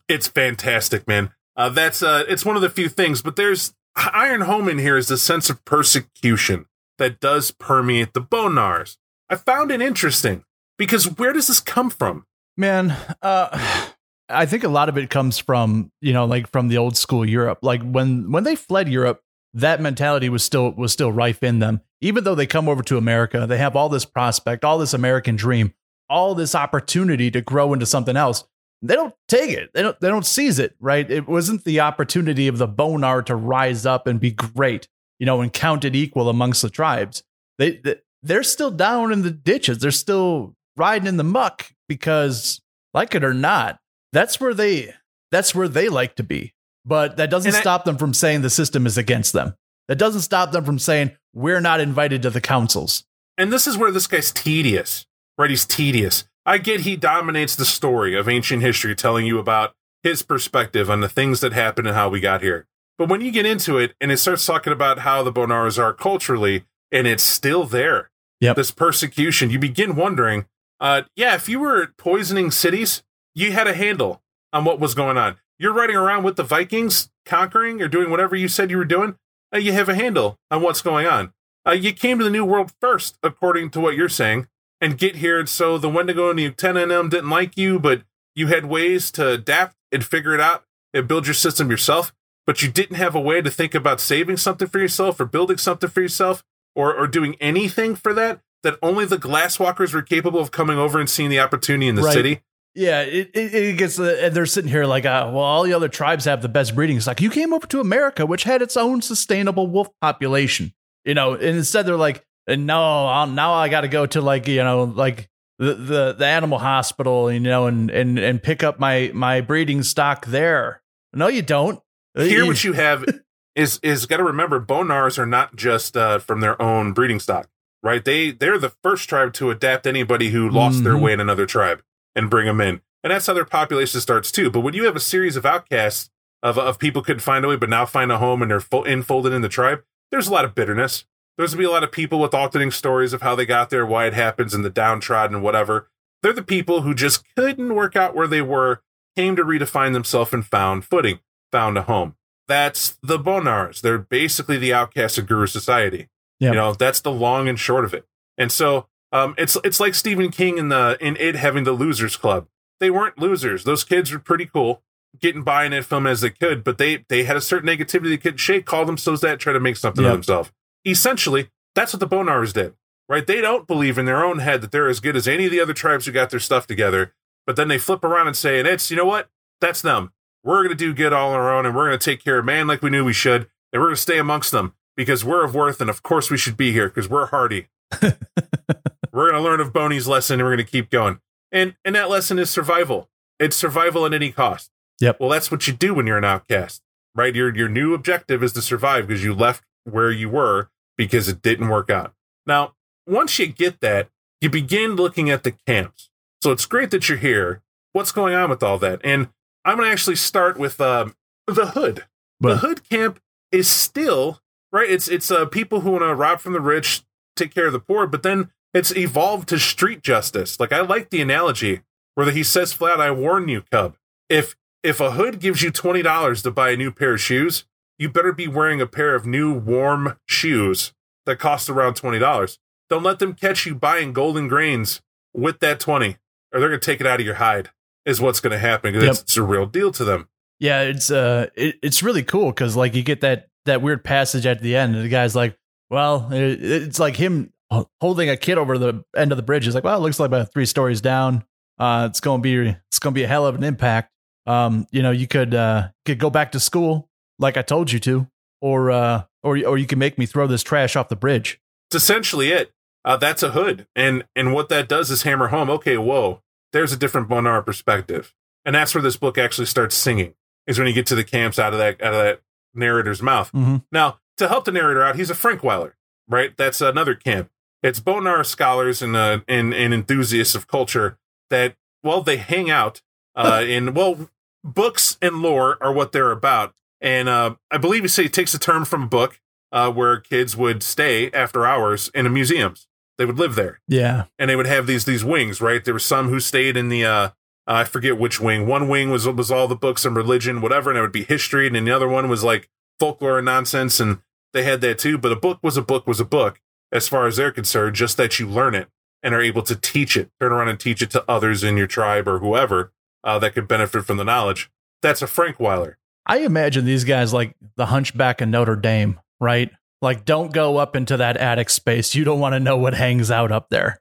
[0.07, 1.31] it's fantastic, man.
[1.55, 4.97] Uh, that's uh, it's one of the few things, but there's iron home in here
[4.97, 6.67] is the sense of persecution
[6.99, 8.97] that does permeate the Bone Gnawers.
[9.29, 10.43] I found it interesting
[10.79, 12.25] because where does this come from?
[12.57, 13.85] Man, uh,
[14.29, 17.23] I think a lot of it comes from you know like from the old school
[17.23, 17.59] Europe.
[17.61, 19.21] Like when when they fled Europe,
[19.53, 21.81] that mentality was still was still rife in them.
[22.01, 25.35] Even though they come over to America, they have all this prospect, all this American
[25.35, 25.73] dream,
[26.09, 28.45] all this opportunity to grow into something else.
[28.81, 29.71] They don't take it.
[29.73, 29.99] They don't.
[29.99, 30.75] They don't seize it.
[30.79, 31.09] Right.
[31.09, 34.87] It wasn't the opportunity of the Bone Gnawer to rise up and be great.
[35.19, 37.23] You know, and counted equal amongst the tribes.
[37.57, 39.79] They, they they're still down in the ditches.
[39.79, 42.61] They're still riding in the muck because,
[42.93, 43.79] like it or not,
[44.13, 44.93] that's where they
[45.31, 46.53] that's where they like to be.
[46.85, 49.53] But that doesn't And I- stop them from saying the system is against them.
[49.87, 53.03] That doesn't stop them from saying we're not invited to the councils.
[53.37, 55.05] And this is where this guy's tedious,
[55.37, 55.49] right?
[55.49, 56.23] He's tedious.
[56.45, 61.01] I get he dominates the story of ancient history, telling you about his perspective on
[61.01, 62.65] the things that happened and how we got here.
[62.97, 65.77] But when you get into it and it starts talking about how the Bone Gnawers
[65.77, 68.09] are culturally, and it's still there,
[68.41, 68.55] Yep.
[68.55, 70.45] this persecution, you begin wondering,
[70.79, 73.03] uh, yeah, if you were poisoning cities,
[73.35, 74.21] you had a handle
[74.53, 75.37] on what was going on.
[75.57, 79.15] You're riding around with the Vikings, conquering or doing whatever you said you were doing.
[79.53, 81.33] Uh, you have a handle on what's going on.
[81.67, 84.47] Uh, you came to the New World first, according to what you're saying,
[84.79, 85.45] and get here.
[85.45, 88.03] So the Wendigo and the Uktena and them didn't like you, but
[88.35, 90.63] you had ways to adapt and figure it out
[90.93, 92.13] and build your system yourself.
[92.47, 95.57] But you didn't have a way to think about saving something for yourself or building
[95.57, 96.43] something for yourself
[96.75, 98.39] or, or doing anything for that.
[98.63, 102.01] That only the Glasswalkers were capable of coming over and seeing the opportunity in the
[102.01, 102.13] Right.
[102.13, 102.41] city.
[102.75, 105.73] Yeah, it, it, it gets, uh, and they're sitting here like, uh, well, all the
[105.73, 106.97] other tribes have the best breeding.
[106.97, 111.13] It's like, you came over to America, which had its own sustainable wolf population, you
[111.13, 114.63] know, and instead they're like, no, I'll, now I got to go to like, you
[114.63, 119.11] know, like the, the, the animal hospital, you know, and, and, and pick up my,
[119.13, 120.81] my breeding stock there.
[121.13, 121.79] No, you don't.
[122.15, 123.03] Uh, Here, what you have
[123.55, 127.19] is is got to remember, Bone Gnawers are not just uh, from their own breeding
[127.19, 127.49] stock,
[127.83, 128.03] right?
[128.03, 131.01] They they're the first tribe to adapt anybody who lost their Mhm.
[131.01, 131.81] way in another tribe
[132.15, 134.49] and bring them in, and that's how their population starts too.
[134.49, 136.09] But when you have a series of outcasts
[136.43, 138.83] of of people couldn't find a way, but now find a home and they're fo-
[138.83, 141.05] enfolded in the tribe, there's a lot of bitterness.
[141.37, 143.85] There's gonna be a lot of people with alternating stories of how they got there,
[143.85, 145.89] why it happens, and the downtrodden and whatever.
[146.21, 148.81] They're the people who just couldn't work out where they were,
[149.15, 151.19] came to redefine themselves and found footing,
[151.51, 152.15] found a home.
[152.49, 153.81] That's the Bone Gnawers.
[153.81, 156.09] They're basically the outcasts of Garou society.
[156.39, 156.53] Yep.
[156.53, 158.05] You know, that's the long and short of it.
[158.37, 162.15] And so um, it's it's like Stephen King in the in it having the losers
[162.15, 162.47] club.
[162.79, 163.63] They weren't losers.
[163.65, 164.81] Those kids were pretty cool,
[165.19, 168.09] getting by in that film as they could, but they they had a certain negativity
[168.09, 170.11] they couldn't shake, call themselves that, try to make something Yep.
[170.11, 170.51] of themselves.
[170.85, 172.73] Essentially, that's what the Bone Gnawers did.
[173.09, 173.25] Right?
[173.25, 175.59] They don't believe in their own head that they're as good as any of the
[175.59, 177.13] other tribes who got their stuff together,
[177.47, 179.29] but then they flip around and say, and it's you know what?
[179.59, 180.13] That's them.
[180.43, 182.67] We're gonna do good all on our own and we're gonna take care of man
[182.67, 185.79] like we knew we should, and we're gonna stay amongst them because we're of worth
[185.79, 187.69] and of course we should be here because we're hardy.
[188.01, 191.21] we're going to learn of Boney's lesson and we're going to keep going.
[191.53, 193.09] And and that lesson is survival.
[193.39, 194.71] It's survival at any cost.
[194.99, 195.21] Yep.
[195.21, 196.81] Well, that's what you do when you're an outcast,
[197.15, 197.33] right?
[197.33, 201.41] Your your new objective is to survive because you left where you were because it
[201.41, 202.13] didn't work out.
[202.45, 202.73] Now,
[203.07, 204.09] once you get that,
[204.41, 206.09] you begin looking at the camps.
[206.43, 207.61] So it's great that you're here.
[207.93, 208.99] What's going on with all that?
[209.05, 209.29] And
[209.63, 211.15] I'm going to actually start with um,
[211.47, 212.03] the hood.
[212.41, 214.41] the hood camp is still
[214.71, 214.89] right.
[214.89, 217.03] It's it's uh, people who want to rob from the rich,
[217.35, 220.59] take care of the poor, but then it's evolved to street justice.
[220.59, 221.81] Like I like the analogy
[222.15, 223.95] where he says flat, "I warn you, cub.
[224.29, 227.65] If if a hood gives you twenty dollars to buy a new pair of shoes,
[227.97, 230.93] you better be wearing a pair of new warm shoes
[231.25, 232.59] that cost around twenty dollars.
[232.89, 235.01] Don't let them catch you buying golden grains
[235.33, 236.17] with that twenty,
[236.53, 237.69] or they're gonna take it out of your hide.
[238.05, 239.03] Is what's gonna happen Yep.
[239.03, 240.29] it's, it's a real deal to them.
[240.59, 244.45] Yeah, it's uh, it, it's really cool because like you get that that weird passage
[244.45, 245.57] at the end, and the guy's like,
[245.89, 247.53] "Well, it, it's like him
[248.01, 250.27] holding a kid over the end of the bridge." He's like, "Well, it looks like
[250.27, 251.43] about three stories down.
[251.77, 254.11] Uh, it's gonna be it's gonna be a hell of an impact.
[254.45, 257.09] Um, you know, you could uh, could go back to school
[257.39, 258.27] like I told you to,
[258.61, 261.59] or uh, or or you can make me throw this trash off the bridge.
[261.89, 262.71] It's essentially it.
[263.05, 265.69] Uh, that's a hood, and and what that does is hammer home.
[265.69, 266.41] Okay, whoa,
[266.73, 270.33] there's a different Bone Gnawer perspective, and that's where this book actually starts singing.
[270.67, 272.41] Is when you get to the camps out of that out of that
[272.73, 273.51] narrator's mouth.
[273.51, 273.77] Mm-hmm.
[273.91, 275.93] Now, to help the narrator out, he's a Frankweiler,
[276.27, 276.55] right?
[276.57, 277.51] That's another camp.
[277.81, 281.17] It's Bone Gnawer scholars and uh, and, and enthusiasts of culture
[281.49, 283.01] that well they hang out
[283.35, 284.29] uh, in well
[284.63, 286.73] books and lore are what they're about.
[287.01, 289.39] And uh, I believe you say it takes a term from a book
[289.71, 292.87] uh, where kids would stay after hours in a museums.
[293.17, 295.59] They would live there, Yeah, and they would have these these wings.
[295.59, 295.83] Right?
[295.83, 297.29] There were some who stayed in the uh,
[297.69, 298.65] I forget which wing.
[298.65, 301.67] One wing was was all the books and religion, whatever, and it would be history,
[301.67, 302.67] and then the other one was like
[302.99, 304.19] folklore and nonsense, and
[304.53, 305.17] they had that too.
[305.19, 306.59] But a book was a book was a book
[306.91, 308.87] as far as they're concerned, just that you learn it
[309.21, 311.85] and are able to teach it, turn around and teach it to others in your
[311.85, 312.91] tribe or whoever
[313.23, 314.71] uh, that could benefit from the knowledge.
[315.03, 315.95] That's a Frankweiler.
[316.25, 319.69] I imagine these guys like the Hunchback of Notre Dame, right?
[320.01, 322.15] Like, don't go up into that attic space.
[322.15, 323.99] You don't want to know what hangs out up there.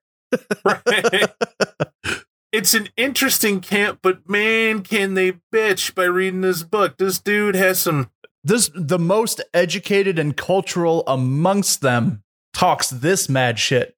[0.64, 1.31] Right?
[2.53, 6.96] it's an interesting camp, but man, can they bitch by reading this book.
[6.99, 8.11] This dude has some
[8.44, 12.22] This the most educated and cultural amongst them
[12.55, 13.96] talks this mad shit.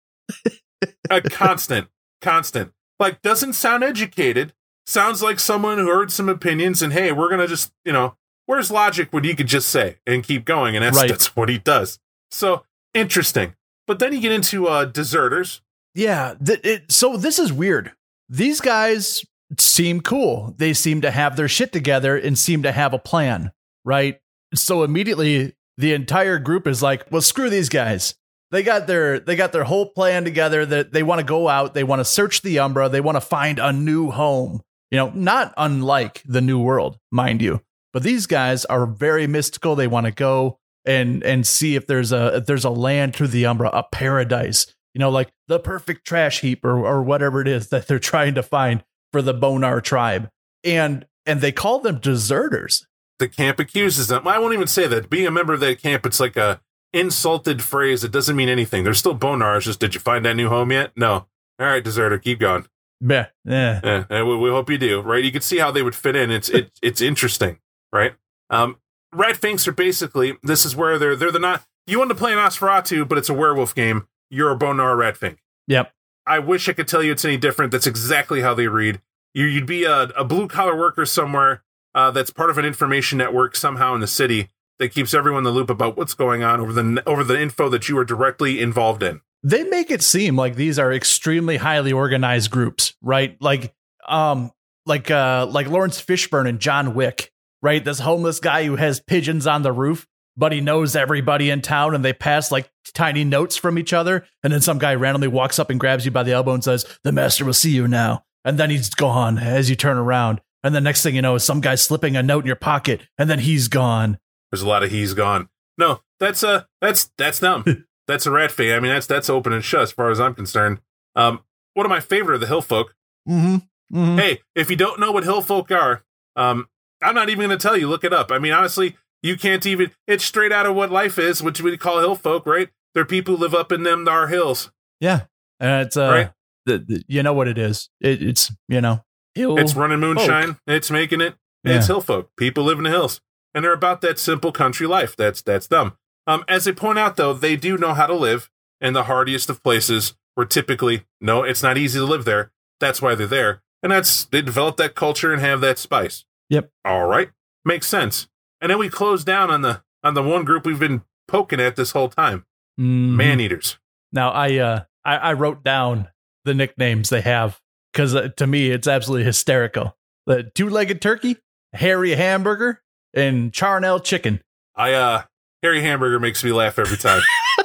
[1.10, 1.88] a constant,
[2.20, 2.72] constant.
[2.98, 4.52] Like doesn't sound educated.
[4.86, 8.70] Sounds like someone who heard some opinions and hey, we're gonna just you know, where's
[8.70, 11.08] logic when you could just say and keep going, and that's Right.
[11.08, 11.98] that's what he does.
[12.30, 13.54] So interesting.
[13.86, 15.62] But then you get into uh deserters.
[15.94, 16.34] Yeah.
[16.44, 17.92] Th- it, so this is weird.
[18.30, 19.24] These guys
[19.58, 20.54] seem cool.
[20.56, 23.50] They seem to have their shit together and seem to have a plan,
[23.84, 24.20] right?
[24.54, 28.14] So immediately the entire group is like, well, screw these guys.
[28.52, 31.74] They got their they got their whole plan together that they want to go out,
[31.74, 34.62] they want to search the Umbra, they want to find a new home.
[34.90, 37.62] You know, not unlike the new world, mind you.
[37.92, 39.76] But these guys are very mystical.
[39.76, 43.28] They want to go and and see if there's a if there's a land through
[43.28, 47.48] the Umbra, a paradise you know, like the perfect trash heap or or whatever it
[47.48, 50.30] is that they're trying to find for the Bone Gnawer tribe.
[50.64, 52.86] And and they call them deserters.
[53.18, 54.26] The camp accuses them.
[54.26, 55.10] I won't even say that.
[55.10, 56.60] Being a member of that camp, it's like a
[56.92, 58.02] insulted phrase.
[58.02, 58.84] It doesn't mean anything.
[58.84, 59.64] They're still Bone Gnawers.
[59.64, 60.92] Just did you find that new home yet?
[60.96, 61.26] No.
[61.58, 62.66] All right, deserter, keep going.
[63.00, 63.26] Yeah.
[63.44, 63.80] Yeah.
[63.84, 65.00] Yeah, and eh, we, we hope you do.
[65.00, 65.22] Right?
[65.22, 66.30] You can see how they would fit in.
[66.30, 67.58] It's it, it's interesting,
[67.92, 68.14] right?
[68.48, 68.78] Um,
[69.12, 71.64] rat finks are basically this is where they're they're the not.
[71.86, 74.06] You want to play an Nosferatu, but it's a werewolf game.
[74.30, 75.38] You're a Bone Gnawer rat fink.
[75.66, 75.92] Yep.
[76.26, 77.72] I wish I could tell you it's any different.
[77.72, 79.00] That's exactly how they read.
[79.34, 81.62] You, you'd be a, a blue collar worker somewhere
[81.94, 85.44] uh, that's part of an information network somehow in the city that keeps everyone in
[85.44, 88.60] the loop about what's going on over the over the info that you are directly
[88.60, 89.20] involved in.
[89.42, 93.36] They make it seem like these are extremely highly organized groups, right?
[93.40, 93.74] Like
[94.08, 94.50] um
[94.86, 97.84] like uh like Laurence Fishburne and John Wick, right?
[97.84, 100.06] This homeless guy who has pigeons on the roof,
[100.36, 104.26] but he knows everybody in town and they pass like tiny notes from each other.
[104.42, 106.86] And then some guy randomly walks up and grabs you by the elbow and says,
[107.04, 108.24] The master will see you now.
[108.44, 110.40] And then he's gone as you turn around.
[110.62, 113.02] And the next thing you know is some guy slipping a note in your pocket
[113.18, 114.18] and then he's gone.
[114.50, 115.48] There's a lot of he's gone.
[115.78, 117.86] No, that's uh that's that's them.
[118.06, 118.72] that's a rat fink.
[118.72, 120.80] I mean, that's that's open and shut as far as I'm concerned.
[121.16, 121.40] Um,
[121.74, 122.94] one of my favorite are the hill folk.
[123.28, 123.96] Mm-hmm.
[123.96, 124.18] mm-hmm.
[124.18, 126.04] Hey, if you don't know what hill folk are,
[126.36, 126.68] um,
[127.02, 127.88] I'm not even going to tell you.
[127.88, 128.30] Look it up.
[128.30, 129.92] I mean, honestly, you can't even.
[130.06, 132.68] It's straight out of what life is, which we call hill folk, right?
[132.94, 134.70] They're people who live up in them our hills.
[135.00, 135.22] Yeah.
[135.60, 136.30] And it's uh Right.
[136.66, 137.88] the, the- you know what it is.
[138.00, 139.04] It, it's you know
[139.34, 140.56] hill It's running moonshine.
[140.66, 141.34] It's making it.
[141.64, 141.76] Yeah.
[141.76, 142.30] It's hill folk.
[142.36, 143.20] People live in the hills,
[143.54, 145.14] and they're about that simple country life.
[145.16, 145.92] That's that's them.
[146.26, 148.50] Um, as they point out, though, they do know how to live
[148.80, 152.50] in the hardiest of places, where typically, no, it's not easy to live there.
[152.78, 156.24] That's why they're there, and that's they develop that culture and have that spice.
[156.48, 156.70] Yep.
[156.84, 157.30] All right,
[157.64, 158.26] makes sense.
[158.60, 161.76] And then we close down on the on the one group we've been poking at
[161.76, 162.44] this whole time,
[162.78, 163.16] Mhm.
[163.16, 163.78] man eaters.
[164.12, 166.08] Now I uh I, I wrote down
[166.44, 167.60] the nicknames they have
[167.92, 169.96] because uh, to me it's absolutely hysterical.
[170.26, 171.36] The two-legged turkey,
[171.72, 172.82] hairy hamburger,
[173.14, 174.42] and charnel chicken.
[174.76, 175.22] I uh,
[175.62, 177.20] Harry Hamburger makes me laugh every time.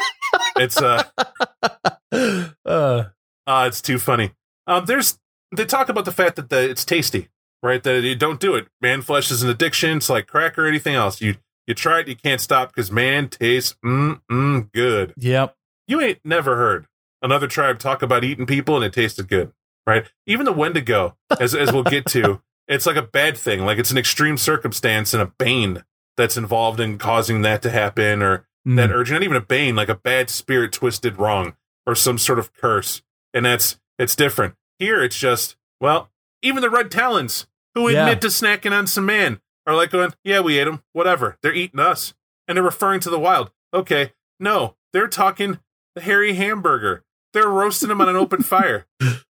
[0.58, 1.04] it's uh.
[2.66, 3.04] uh
[3.48, 4.32] Uh, it's too funny.
[4.68, 5.20] Um, there's
[5.56, 7.30] they talk about the fact that the, it's tasty,
[7.66, 7.84] right?
[7.84, 8.68] That you don't do it.
[8.82, 9.97] Man flesh is an addiction.
[9.97, 11.20] It's like crack or anything else.
[11.22, 11.36] You
[11.68, 15.13] you try it, you can't stop because man tastes mm mm good.
[15.18, 15.55] yep.
[15.88, 16.88] You ain't never heard
[17.22, 19.51] another tribe talk about eating people and it tasted good,
[19.86, 20.05] right?
[20.26, 23.61] Even the Wendigo, as as we'll get to, it's like a bad thing.
[23.66, 25.84] Like it's an extreme circumstance and a bane
[26.18, 28.78] that's involved in causing that to happen, or Mm.
[28.78, 31.55] that urge, not even a bane, like a bad spirit twisted wrong
[31.86, 33.03] or some sort of curse.
[33.32, 34.55] And that's it's different.
[34.80, 36.09] Here it's just Well,
[36.41, 37.45] even the Red Talons,
[37.76, 38.05] who Yeah.
[38.07, 40.82] admit to snacking on some man, are like going, "Yeah, we ate them.
[40.93, 41.38] Whatever.
[41.43, 42.13] They're eating us."
[42.47, 43.51] And they're referring to the wild.
[43.73, 45.59] Okay, no, they're talking
[45.95, 47.03] the hairy hamburger.
[47.34, 48.86] They're roasting them on an open fire.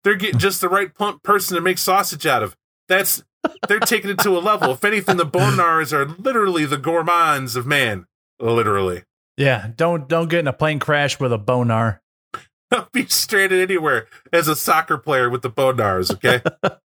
[0.03, 2.57] They're getting just the right plump person to make sausage out of.
[2.89, 3.23] That's
[3.69, 4.73] they're taking it to a level.
[4.73, 8.07] If anything, the Bone Gnawers are literally the gourmands of man.
[8.41, 9.05] Literally.
[9.37, 12.01] Yeah, don't don't get in a plane crash with a bone gnawer.
[12.71, 16.41] Don't be stranded anywhere as a soccer player with the Bone Gnawers, okay?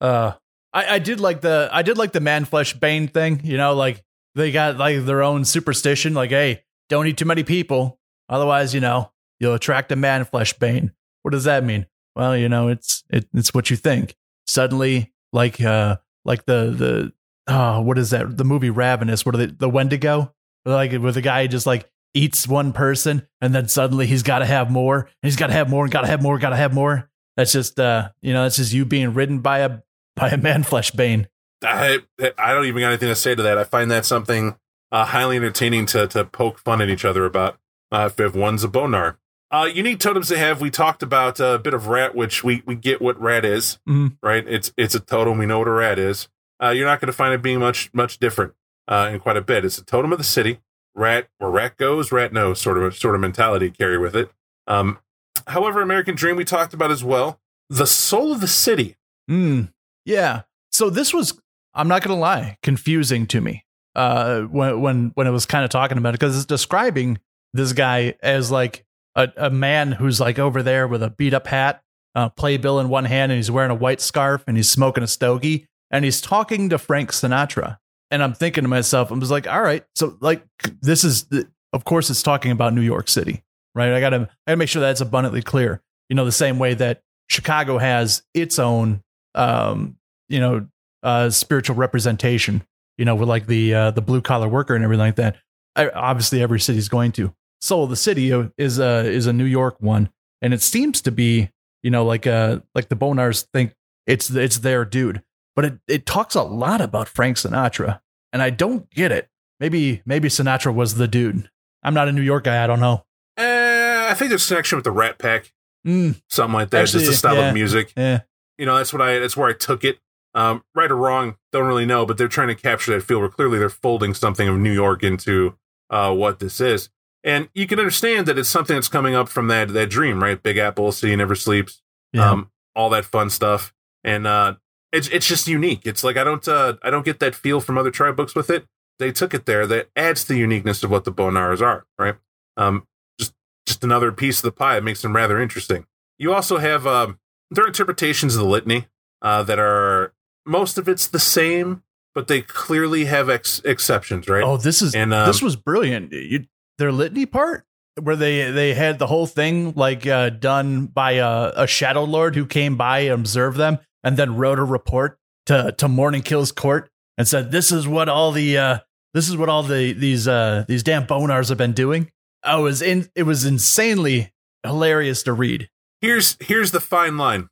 [0.00, 0.32] Uh,
[0.76, 3.40] I I did like the I did like the man flesh bane thing.
[3.42, 4.04] You know, like
[4.34, 6.12] they got like their own superstition.
[6.12, 7.98] Like, hey, don't eat too many people,
[8.28, 9.10] otherwise, you know,
[9.40, 10.92] you'll attract a man flesh bane.
[11.22, 11.86] What does that mean?
[12.14, 14.14] Well, you know, it's it, it's what you think.
[14.46, 15.96] Suddenly, like uh,
[16.26, 17.12] like the the
[17.48, 18.36] oh, what is that?
[18.36, 19.24] The movie Ravenous.
[19.24, 19.46] What are they?
[19.46, 20.34] The Wendigo?
[20.66, 24.46] Like where the guy just like eats one person and then suddenly he's got to
[24.46, 26.56] have more and he's got to have more and got to have more, got to
[26.56, 27.08] have more.
[27.36, 29.78] That's just uh, you know, that's just you being ridden by a
[30.16, 31.28] by a man flesh bane.
[31.64, 32.00] I
[32.38, 33.58] I don't even got anything to say to that.
[33.58, 34.56] I find that something
[34.92, 37.58] uh, highly entertaining to to poke fun at each other about.
[37.92, 39.16] Uh, if, one's a bone gnawer,
[39.52, 40.60] uh, unique totems they have.
[40.60, 43.78] We talked about uh, a bit of rat, which we we get what rat is,
[43.88, 44.16] Mhm.
[44.22, 44.44] right?
[44.46, 45.38] It's it's a totem.
[45.38, 46.28] We know what a rat is.
[46.62, 48.54] Uh, you're not going to find it being much much different
[48.88, 49.64] uh, in quite a bit.
[49.64, 50.60] It's a totem of the city.
[50.94, 52.60] Rat where rat goes, rat knows.
[52.60, 54.30] Sort of sort of mentality carry with it.
[54.66, 54.98] Um,
[55.46, 57.40] however, American Dream we talked about as well.
[57.70, 58.96] The soul of the city.
[59.30, 59.72] Mm,
[60.06, 60.42] yeah.
[60.72, 61.38] So this was,
[61.74, 63.64] I'm not gonna lie, confusing to me.
[63.94, 67.18] Uh, when when when it was kind of talking about it because it's describing
[67.54, 68.84] this guy as like
[69.14, 71.82] a, a man who's like over there with a beat up hat,
[72.14, 75.06] uh, playbill in one hand, and he's wearing a white scarf and he's smoking a
[75.06, 77.78] stogie and he's talking to Frank Sinatra.
[78.10, 80.44] And I'm thinking to myself, I'm just like, all right, so like
[80.80, 83.42] this is, the, of course, it's talking about New York City,
[83.74, 83.92] right?
[83.92, 85.82] I gotta, I gotta make sure that's abundantly clear.
[86.08, 89.02] You know, the same way that Chicago has its own,
[89.36, 89.96] um,
[90.28, 90.66] you know,
[91.02, 92.64] uh, spiritual representation.
[92.98, 95.36] You know, with like the uh, the blue collar worker and everything like that.
[95.76, 97.34] I, obviously, every city's going to.
[97.60, 100.08] Soul of the City is a is a New York one,
[100.40, 101.50] and it seems to be,
[101.82, 103.74] you know, like uh like the Bone Gnawers think
[104.06, 105.22] it's it's their dude,
[105.54, 108.00] but it it talks a lot about Frank Sinatra,
[108.32, 109.28] and I don't get it.
[109.60, 111.50] Maybe maybe Sinatra was the dude.
[111.82, 112.64] I'm not a New York guy.
[112.64, 113.04] I don't know.
[113.36, 115.52] Eh, I think there's a connection with the Rat Pack,
[115.86, 116.82] Mm, something like that.
[116.82, 117.48] Actually, just the style yeah.
[117.48, 117.92] of music.
[117.96, 118.20] eh.
[118.58, 119.98] You know that's what i that's where i took it.
[120.34, 123.28] Um right or wrong don't really know but they're trying to capture that feel where
[123.28, 125.56] clearly they're folding something of new york into
[125.90, 126.88] uh what this is.
[127.24, 130.42] And you can understand that it's something that's coming up from that that dream right?
[130.42, 131.82] Big apple city never sleeps
[132.12, 132.30] Yeah.
[132.30, 133.72] um all that fun stuff.
[134.04, 134.56] And uh
[134.92, 135.82] it's it's just unique.
[135.84, 138.50] It's like i don't uh i don't get that feel from other tribe books with
[138.50, 138.64] it.
[138.98, 139.66] They took it there.
[139.66, 142.14] That adds to the uniqueness of what the bone gnawers are right?
[142.56, 142.86] Um
[143.18, 143.32] just
[143.66, 144.76] just another piece of the pie.
[144.78, 145.86] It makes them rather interesting.
[146.18, 147.18] You also have um
[147.50, 148.86] their interpretations of the litany
[149.22, 150.12] uh, that are
[150.44, 151.82] most of it's the same,
[152.14, 154.42] but they clearly have ex- exceptions, right?
[154.42, 156.12] Oh, this is And, um, this was brilliant.
[156.12, 156.46] You,
[156.78, 157.64] their litany part
[158.00, 162.34] where they they had the whole thing like uh, done by a, a shadow lord
[162.36, 166.90] who came by and observed them and then wrote a report to to Morningkill's court
[167.16, 168.78] and said this is what all the uh,
[169.14, 172.10] this is what all the these uh, these damn bone gnawers have been doing.
[172.42, 174.32] I was in it was insanely
[174.62, 175.70] hilarious to read.
[176.00, 177.48] Here's here's the fine line,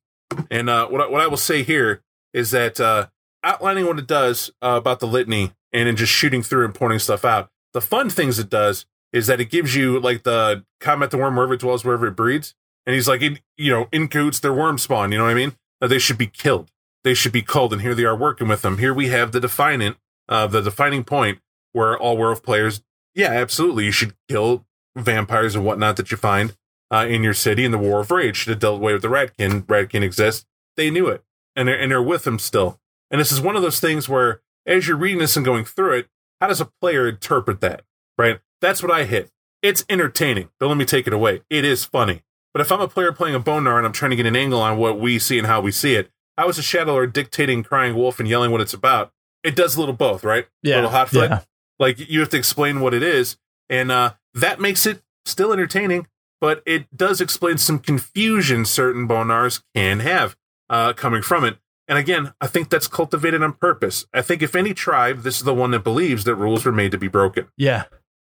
[0.50, 3.08] and uh, what I, what I will say here is that uh,
[3.42, 6.98] outlining what it does uh, about the litany and then just shooting through and pointing
[6.98, 7.50] stuff out.
[7.72, 11.36] The fun things it does is that it gives you like the comment the Wyrm
[11.36, 12.54] wherever it dwells, wherever it breeds,
[12.86, 15.12] and he's like, in, you know, in coots, their worm spawn.
[15.12, 15.56] You know what I mean?
[15.80, 16.70] They should be killed.
[17.02, 18.78] They should be culled, and here they are working with them.
[18.78, 19.96] Here we have the definant,
[20.28, 21.38] uh, the defining point
[21.72, 22.82] where all werewolf players,
[23.14, 24.64] yeah, absolutely, you should kill
[24.96, 26.56] vampires and whatnot that you find
[26.92, 29.62] uh, in your city, in the War of Rage have dealt away with the Ratkin.
[29.66, 30.46] Ratkin exists.
[30.76, 31.22] They knew it,
[31.56, 32.80] and they're, and they're with him still.
[33.10, 35.98] And this is one of those things where, as you're reading this and going through
[35.98, 36.08] it,
[36.40, 37.82] how does a player interpret that?
[38.18, 38.40] Right?
[38.60, 39.30] That's what I hit.
[39.62, 40.50] It's entertaining.
[40.60, 41.42] Don't let me take it away.
[41.50, 42.22] It is funny.
[42.52, 44.36] But if I'm a player playing a Bone Gnawer and I'm trying to get an
[44.36, 47.12] angle on what we see and how we see it, I was a Shadow Lord
[47.12, 49.12] dictating Crying Wolf and yelling what it's about.
[49.42, 50.46] It does a little both, right?
[50.62, 51.30] Yeah, A little hot foot.
[51.30, 51.40] yeah.
[51.78, 53.36] Like you have to explain what it is,
[53.68, 56.06] and uh, that makes it still entertaining.
[56.40, 60.36] But it does explain some confusion certain Bone Gnawers can have
[60.68, 61.58] uh, coming from it.
[61.86, 64.06] And again, I think that's cultivated on purpose.
[64.14, 66.90] I think if any tribe, this is the one that believes that rules were made
[66.92, 67.48] to be broken.
[67.56, 67.84] Yeah,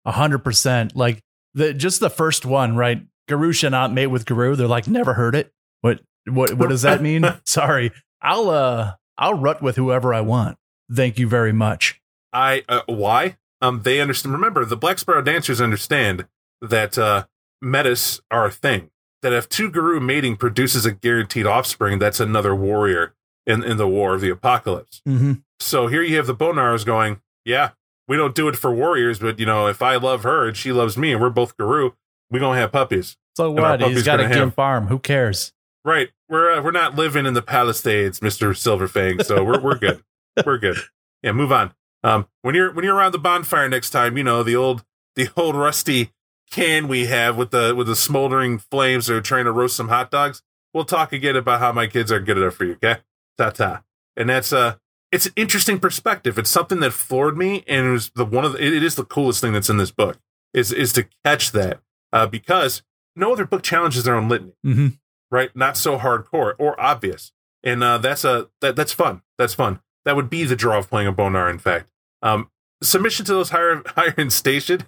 [0.05, 0.97] a hundred percent.
[0.97, 1.23] Like
[1.55, 3.03] the just the first one, right?
[3.29, 4.57] Garusha not mate with Garou.
[4.57, 5.53] They're like never heard it.
[5.83, 7.25] What what what does that mean?
[7.47, 10.57] Sorry, I'll uh I'll rut with whoever I want.
[10.93, 12.01] Thank you very much.
[12.33, 13.37] I uh, why?
[13.61, 14.35] Um, they understand.
[14.35, 16.27] Remember, the Black Spiral dancers understand
[16.61, 17.27] that uh,
[17.65, 18.91] metis are a thing.
[19.23, 23.15] that if two Garou mating produces a guaranteed offspring, that's another warrior
[23.47, 25.01] in, in the war of the apocalypse.
[25.09, 25.35] Mm-hmm.
[25.61, 27.71] So here you have the Bone Gnawers going, yeah,
[28.07, 30.73] we don't do it for warriors, but you know, if I love her and she
[30.73, 31.95] loves me and we're both Garou,
[32.31, 33.17] we're gonna have puppies.
[33.37, 33.81] So what?
[33.81, 34.89] He's got a gimp farm.
[34.89, 35.53] Who cares?
[35.85, 36.11] Right.
[36.29, 39.25] We're uh, we're not living in the Palisades, Mister Silverfang.
[39.25, 40.03] So we're we're good.
[40.47, 40.77] we're good.
[41.23, 41.73] Yeah, move on.
[42.03, 44.85] Um, when you're when you're around the bonfire next time, you know the old
[45.17, 46.13] the old rusty
[46.51, 49.89] can we have with the with the smoldering flames that are trying to roast some
[49.89, 50.43] hot dogs.
[50.73, 52.73] We'll talk again about how my kids are good enough for you.
[52.75, 52.97] Okay,
[53.39, 53.83] ta ta.
[54.17, 54.77] And that's uh,
[55.13, 56.39] it's an interesting perspective.
[56.39, 58.95] It's something that floored me, and it was the one of the, it, it is
[58.97, 60.19] the coolest thing that's in this book
[60.53, 61.81] is is to catch that
[62.13, 62.83] uh, because
[63.17, 64.89] no other book challenges their own litany Mm-hmm.
[65.31, 65.55] right?
[65.55, 67.33] Not so hardcore or obvious,
[67.63, 69.23] and uh, that's a that that's fun.
[69.39, 69.81] That's fun.
[70.05, 71.49] That would be the draw of playing a Bone Gnawer.
[71.49, 71.89] In fact,
[72.23, 72.51] um,
[72.83, 74.81] submission to those higher higher in station.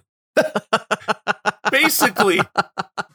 [1.71, 2.39] Basically,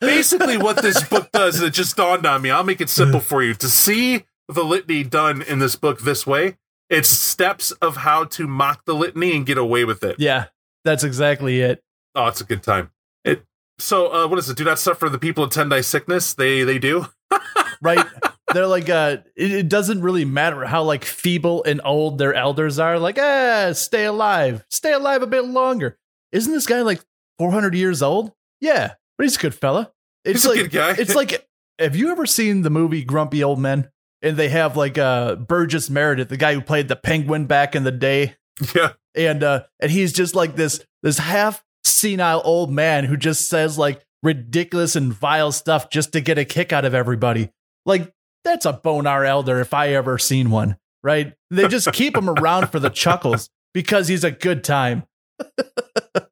[0.00, 2.50] basically, what this book does, it just dawned on me.
[2.50, 6.26] I'll make it simple for you to see the litany done in this book this
[6.26, 6.56] way.
[6.90, 10.16] It's steps of how to mock the litany and get away with it.
[10.18, 10.46] Yeah,
[10.84, 11.82] that's exactly it.
[12.14, 12.90] Oh, it's a good time.
[13.24, 13.44] It.
[13.78, 14.56] So, uh, what is it?
[14.56, 16.34] Do not suffer the people attend Tendai sickness.
[16.34, 17.06] They they do.
[17.84, 18.06] Right?
[18.54, 22.78] They're like, uh, it, it doesn't really matter how like feeble and old their elders
[22.78, 22.98] are.
[22.98, 25.98] Like, ah, stay alive, stay alive a bit longer.
[26.30, 27.00] Isn't this guy like
[27.42, 28.30] 400 years old?
[28.60, 29.90] Yeah, but he's a good fella.
[30.24, 30.94] It's He's a like, good guy.
[30.96, 31.44] it's like,
[31.80, 33.90] have you ever seen the movie Grumpy Old Men?
[34.22, 37.82] And they have like uh Burgess Meredith, the guy who played the penguin back in
[37.82, 38.36] the day.
[38.76, 38.92] yeah.
[39.16, 43.76] and uh and he's just like this this half senile old man who just says
[43.76, 47.50] like ridiculous and vile stuff just to get a kick out of everybody
[47.84, 48.12] like
[48.44, 52.28] that's a bone gnawer elder if i ever seen one right they just keep him
[52.30, 55.02] around for the chuckles because he's a good time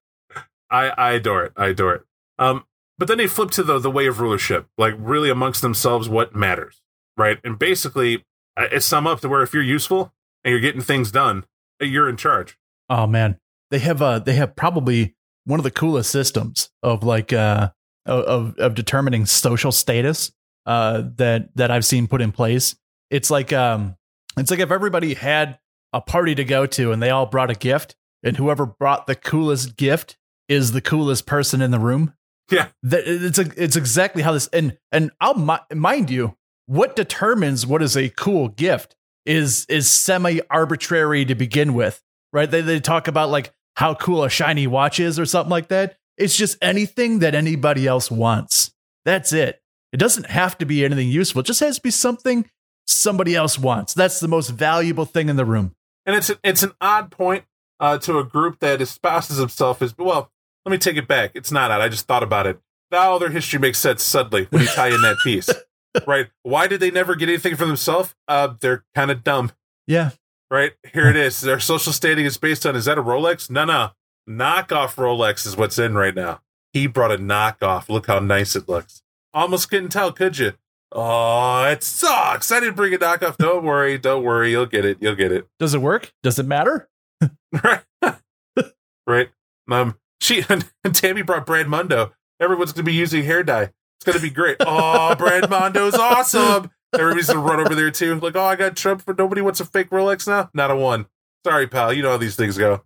[0.71, 1.53] I, I adore it.
[1.57, 2.03] I adore it.
[2.39, 2.65] Um,
[2.99, 6.35] but then they flip to the the way of rulership, like really amongst themselves, what
[6.35, 6.81] matters,
[7.17, 7.39] right?
[7.45, 8.25] And basically,
[8.57, 10.13] it's sum up to where if you're useful
[10.45, 11.45] and you're getting things done,
[11.81, 12.57] you're in charge.
[12.91, 13.39] oh man
[13.71, 15.15] they have uh they have probably
[15.45, 17.71] one of the coolest systems of like uh
[18.05, 20.33] of of determining social status
[20.67, 22.77] uh that that I've seen put in place.
[23.11, 23.97] It's like um
[24.37, 25.59] it's like if everybody had
[25.93, 29.15] a party to go to and they all brought a gift and whoever brought the
[29.15, 30.17] coolest gift
[30.51, 32.13] is the coolest person in the room.
[32.51, 32.69] Yeah.
[32.83, 36.37] That it's a, it's exactly how this and and I'll mi- mind you
[36.67, 42.51] what determines what is a cool gift is is semi arbitrary to begin with right?
[42.51, 45.97] They they talk about like how cool a shiny watch is or something like that.
[46.17, 48.73] It's just anything that anybody else wants.
[49.05, 49.63] That's it.
[49.93, 51.41] It doesn't have to be anything useful.
[51.41, 52.49] It just has to be something
[52.87, 53.95] somebody else wants.
[53.95, 55.75] That's the most valuable thing in the room.
[56.07, 57.45] And it's it's an odd point
[57.79, 60.31] uh, to a group that espouses itself as well.
[60.65, 61.33] Let me take it back.
[61.35, 61.81] It's not out.
[61.81, 62.59] I just thought about it.
[62.91, 65.49] Now their history makes sense suddenly when you tie in that piece,
[66.07, 66.29] right?
[66.43, 68.15] Why did they never get anything for themselves?
[68.29, 69.53] Uh, they're kind of dumb.
[69.87, 70.11] Yeah.
[70.51, 70.73] right?
[70.93, 71.41] Here it is.
[71.41, 73.49] Their social standing is based on is that a Rolex?
[73.51, 73.91] No, no.
[74.29, 76.41] Knockoff Rolex is what's in right now.
[76.73, 77.89] He brought a knockoff.
[77.89, 79.03] Look how nice it looks.
[79.33, 80.53] Almost couldn't tell, could you?
[80.93, 82.51] Oh, it sucks.
[82.51, 83.37] I didn't bring a knockoff.
[83.39, 83.97] Don't worry.
[83.99, 84.51] Don't worry.
[84.51, 84.99] You'll get it.
[85.01, 85.47] You'll get it.
[85.61, 86.13] Does it work?
[86.23, 86.89] Does it matter?
[87.53, 87.81] Right.
[89.07, 89.29] right.
[89.71, 89.97] Um,
[90.31, 90.65] she and
[90.95, 92.13] Tammy brought Brad Mondo.
[92.41, 93.71] Everyone's gonna be using hair dye.
[93.99, 94.57] It's gonna be great.
[94.61, 96.71] Oh, Brad Mondo's awesome.
[96.95, 98.19] Everybody's gonna run over there too.
[98.21, 100.51] Like, oh, I got Trump for nobody wants a fake Rolex now.
[100.55, 101.07] Not a one.
[101.47, 101.93] Sorry, pal.
[101.93, 102.83] You know how these things go.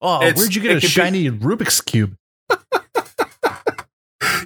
[0.00, 2.16] Oh, It's- where'd you get a could be- shiny Rubik's cube?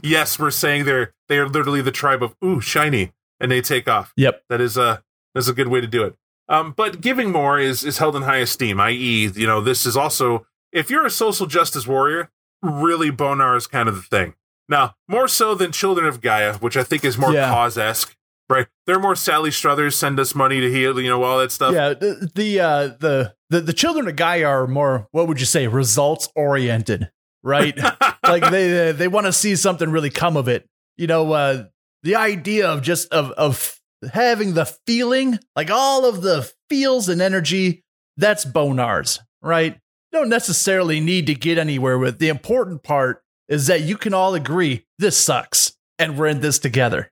[0.03, 3.89] yes, we're saying they're they are literally the tribe of ooh shiny, and they take
[3.89, 4.13] off.
[4.17, 4.43] Yep.
[4.49, 5.03] That is a
[5.35, 6.15] that's a good way to do it.
[6.49, 8.81] Um, but giving more is is held in high esteem.
[8.81, 12.31] I.e., you know, this is also if you're a social justice warrior,
[12.63, 14.35] really Bone Gnawer is kind of the thing.
[14.69, 17.49] Now, more so than Children of Gaia, which I think is more Yeah.
[17.51, 18.15] cause esque.
[18.51, 18.67] Right?
[18.87, 21.75] They're more Sally Struthers send us money to heal, you know, all that stuff.
[21.75, 25.45] Yeah, the the, uh, the the the children of Gaia are more what would you
[25.45, 27.11] say results oriented,
[27.43, 27.77] right?
[28.23, 30.67] like they they, they want to see something really come of it.
[30.97, 31.65] You know, uh,
[32.03, 33.79] the idea of just of of
[34.15, 37.85] having the feeling, like all of the feels and energy,
[38.17, 39.79] that's Bone Gnawers, right?
[40.13, 42.19] Don't necessarily need to get anywhere with.
[42.19, 46.59] The important part is that you can all agree this sucks, and we're in this
[46.59, 47.11] together.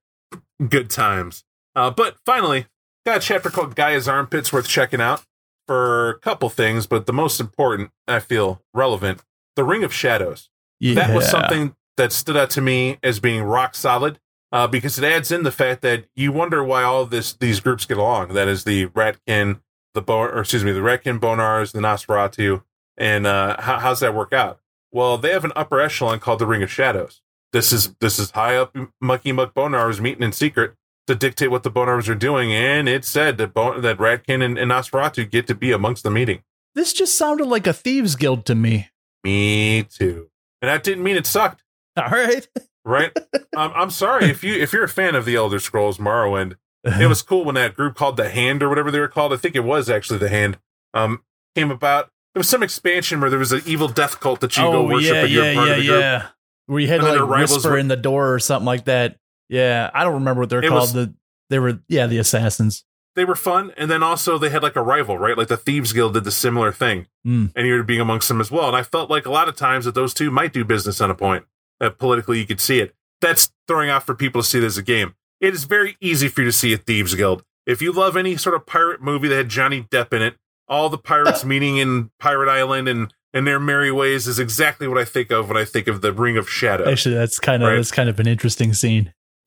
[0.69, 1.45] good times.
[1.75, 2.67] Uh, but finally,
[3.05, 5.25] got a chapter called Gaia's Armpits worth checking out
[5.67, 9.23] for a couple things, but the most important, I feel relevant,
[9.57, 10.49] the Ring of Shadows.
[10.81, 10.95] Yeah.
[10.95, 14.19] That was something that stood out to me as being rock solid
[14.53, 17.61] uh, because it adds in the fact that you wonder why all of this these
[17.61, 18.35] groups get along.
[18.35, 19.61] That is the Ratkin,
[19.95, 22.63] the Bon, or excuse me, the Ratkin Bone Gnawers, the Nosferatu,
[22.97, 24.61] and uh, how, how's that work out?
[24.93, 27.21] Well, they have an upper echelon called the Ring of Shadows
[27.57, 30.75] this is this is high up Mucky Muck Bone Gnawer's meeting in secret
[31.07, 34.59] to dictate what the Bone Gnawers are doing, and it said that that Ratkin and,
[34.59, 36.43] and Nosferatu get to be amongst the meeting.
[36.75, 38.91] This just sounded like a thieves guild to me.
[39.25, 40.29] Me too,
[40.61, 41.63] and that didn't mean it sucked,
[41.97, 42.47] All right.
[42.85, 43.17] right?
[43.57, 47.07] um, I'm sorry if you if you're a fan of the Elder Scrolls Morrowind, it
[47.09, 49.33] was cool when that group called the Hand or whatever they were called.
[49.33, 50.59] I think it was actually the Hand.
[50.93, 51.23] Um,
[51.55, 52.11] came about.
[52.37, 55.11] There was some expansion where there was an evil death cult that you go worship,
[55.11, 56.01] Oh, yeah, and you're yeah, part yeah, of the group.
[56.01, 56.27] yeah.
[56.67, 59.17] Where you had And to like whisper were- in the door or something like that.
[59.49, 60.73] Yeah, I don't remember what they're called.
[60.75, 61.15] was- the
[61.49, 62.85] they were yeah the assassins.
[63.15, 65.95] they were fun and then also they had like a rival right like the thieves
[65.95, 67.53] guild did the similar thing Mm.
[67.57, 69.87] and you're being amongst them as well and i felt like a lot of times
[69.87, 71.45] that those two might do business on a point
[71.81, 74.77] that politically you could see it that's throwing off for people to see it as
[74.77, 77.91] a game it is very easy for you to see a thieves guild if you
[77.93, 80.35] love any sort of pirate movie that had johnny depp in it
[80.69, 84.99] all the pirates meeting in pirate island and and their merry ways is exactly what
[84.99, 87.69] i think of when i think of the ring of shadow Actually, that's kind of
[87.69, 87.77] Right.
[87.77, 89.13] that's kind of an interesting scene,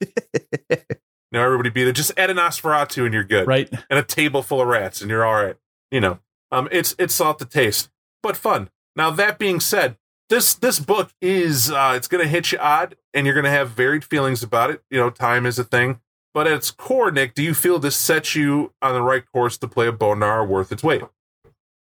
[1.32, 3.68] now everybody be there just add an Nosferatu and you're good right?
[3.88, 5.56] and a table full of rats, and you're all right.
[5.90, 6.18] You know,
[6.52, 7.90] um, it's it's salt to taste,
[8.22, 8.70] but fun.
[8.96, 9.96] Now that being said,
[10.28, 13.50] this this book is uh, it's going to hit you odd, and you're going to
[13.50, 14.82] have varied feelings about it.
[14.90, 16.00] You know, time is a thing,
[16.34, 19.58] but at its core, Nick, do you feel this sets you on the right course
[19.58, 21.02] to play a Bone Gnawer worth its weight?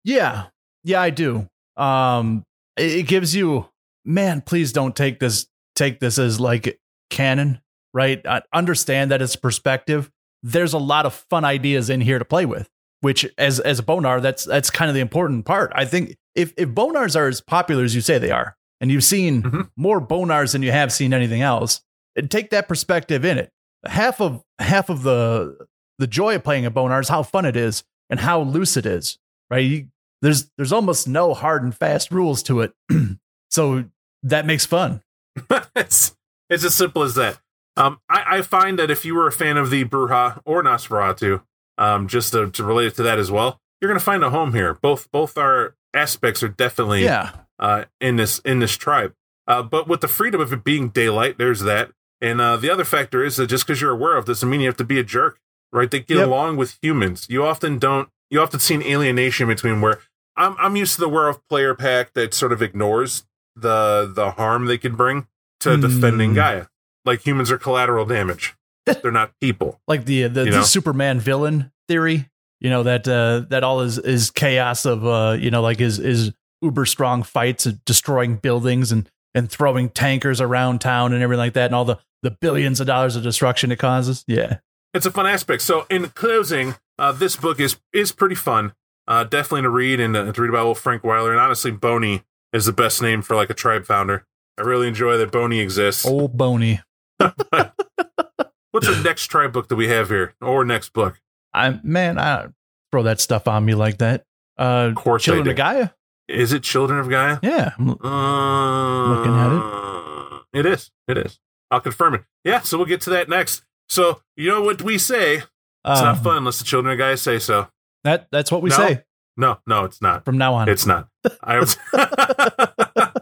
[0.05, 0.47] Yeah,
[0.85, 1.49] yeah, I do.
[1.77, 2.45] Um,
[2.77, 3.69] it, it gives you,
[4.05, 4.41] man.
[4.41, 5.47] Please don't take this
[5.77, 6.79] take this as like
[7.11, 7.61] canon,
[7.95, 8.21] right?
[8.27, 10.11] I understand that it's perspective.
[10.43, 12.69] There's a lot of fun ideas in here to play with.
[13.01, 15.71] Which, as as a bone gnawer, that's that's kind of the important part.
[15.75, 18.91] I think if if bone gnawers are as popular as you say they are, and
[18.91, 19.71] you've seen Mhm.
[19.77, 21.81] more bone gnawers than you have seen anything else,
[22.29, 23.51] take that perspective in it.
[23.87, 25.67] Half of half of the
[25.99, 28.77] the joy of playing a bone gnawer is how fun it is and how loose
[28.77, 29.19] it is,
[29.51, 29.65] right?
[29.65, 29.89] You,
[30.23, 32.73] there's there's almost no hard and fast rules to it,
[33.51, 33.85] so
[34.23, 35.03] that makes fun.
[35.77, 36.17] it's
[36.51, 37.39] it's as simple as that.
[37.77, 41.43] Um, I, I find that if you were a fan of the Brujah or Nosferatu,
[41.77, 44.31] um, just to, to relate it to that as well, you're going to find a
[44.31, 44.75] home here.
[44.75, 49.15] Both both our aspects are definitely Yeah, uh, in this in this tribe.
[49.47, 51.93] Uh, but with the freedom of it being daylight, there's that.
[52.21, 54.67] And uh, the other factor is that just because you're aware of doesn't mean you
[54.67, 55.39] have to be a jerk,
[55.73, 55.91] right?
[55.91, 56.27] They get Yep.
[56.27, 57.27] along with humans.
[57.31, 58.09] You often don't.
[58.31, 60.01] You often see an alienation between where
[60.37, 60.57] I'm.
[60.59, 63.25] I'm used to the werewolf player pack that sort of ignores
[63.57, 65.27] the the harm they can bring
[65.61, 65.81] to Hmm.
[65.81, 66.67] defending Gaia.
[67.05, 68.55] Like humans are collateral damage.
[69.03, 69.81] They're not people.
[69.89, 70.63] like the the, the?
[70.65, 72.29] Superman villain theory.
[72.61, 75.99] You know that uh, that all is is chaos of uh, you know like his
[76.01, 81.39] is uber strong fights of destroying buildings and and throwing tankers around town and everything
[81.39, 84.25] like that and all the the billions of dollars of destruction it causes.
[84.27, 84.59] Yeah,
[84.95, 85.63] it's a fun aspect.
[85.63, 88.73] So in closing, uh, this book is is pretty fun.
[89.07, 91.31] Uh, definitely to read and uh, to read about old Frankweiler.
[91.31, 94.27] And honestly, Boney is the best name for like a tribe founder.
[94.59, 96.05] I really enjoy that Boney exists.
[96.07, 96.81] old Boney.
[97.19, 101.21] What's the next tribe book that we have here, or next book?
[101.55, 102.49] I man, I
[102.93, 104.25] throw that stuff on me like that.
[104.59, 105.89] Uh, Of course, I Children of Gaia.
[106.29, 107.39] Is it Children of Gaia?
[107.43, 110.59] Yeah, Uh, Looking at it.
[110.61, 110.91] It is.
[111.09, 111.39] It is.
[111.71, 112.25] I'll confirm it.
[112.45, 112.61] Yeah.
[112.61, 113.63] So we'll get to that next.
[113.89, 115.37] So you know what we say?
[115.37, 115.47] It's
[115.85, 117.69] uh, not fun unless the Children of Gaia say so.
[118.05, 118.77] That that's what we No.
[118.77, 119.05] say
[119.37, 120.25] No, no, it's not.
[120.25, 120.69] from now on.
[120.69, 121.09] It's not.
[121.43, 121.77] I was.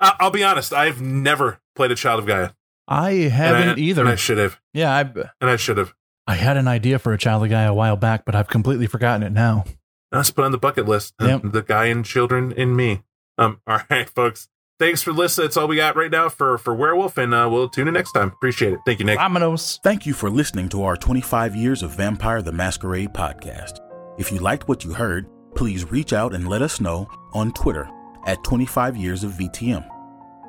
[0.00, 0.72] I'll be honest.
[0.72, 2.50] I've never played a Child of Gaia.
[2.86, 4.02] I haven't I, either.
[4.02, 4.60] And I should have.
[4.74, 5.00] yeah, I
[5.40, 5.94] And I should have.
[6.26, 8.86] I had an idea for a child of Gaia a while back, but I've completely
[8.86, 9.64] forgotten it now.
[10.10, 11.14] Let's put on the bucket list.
[11.20, 11.42] Yep.
[11.44, 13.02] The guy and children in me.
[13.38, 13.60] Um.
[13.66, 14.48] All right, folks.
[14.84, 15.46] Thanks for listening.
[15.46, 18.12] That's all we got right now for for Werewolf, and uh, we'll tune in next
[18.12, 18.28] time.
[18.28, 18.80] Appreciate it.
[18.84, 19.18] Thank you, Nick.
[19.18, 19.80] Vamonos.
[19.82, 23.78] Thank you for listening to our 25 years of Vampire the Masquerade podcast.
[24.18, 27.88] If you liked what you heard, please reach out and let us know on Twitter
[28.26, 29.88] at 25 years of VTM,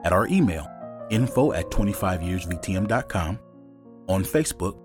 [0.04, 0.68] at our email
[1.10, 3.40] info at 25yearsvtm.com,
[4.10, 4.78] on Facebook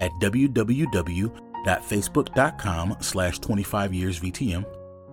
[0.00, 4.66] at www.facebook.com slash 25yearsvtm,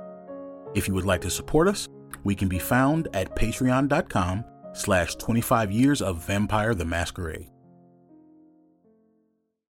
[0.74, 1.88] If you would like to support us,
[2.22, 7.48] we can be found at patreon.com slash 25 years of vampire the masquerade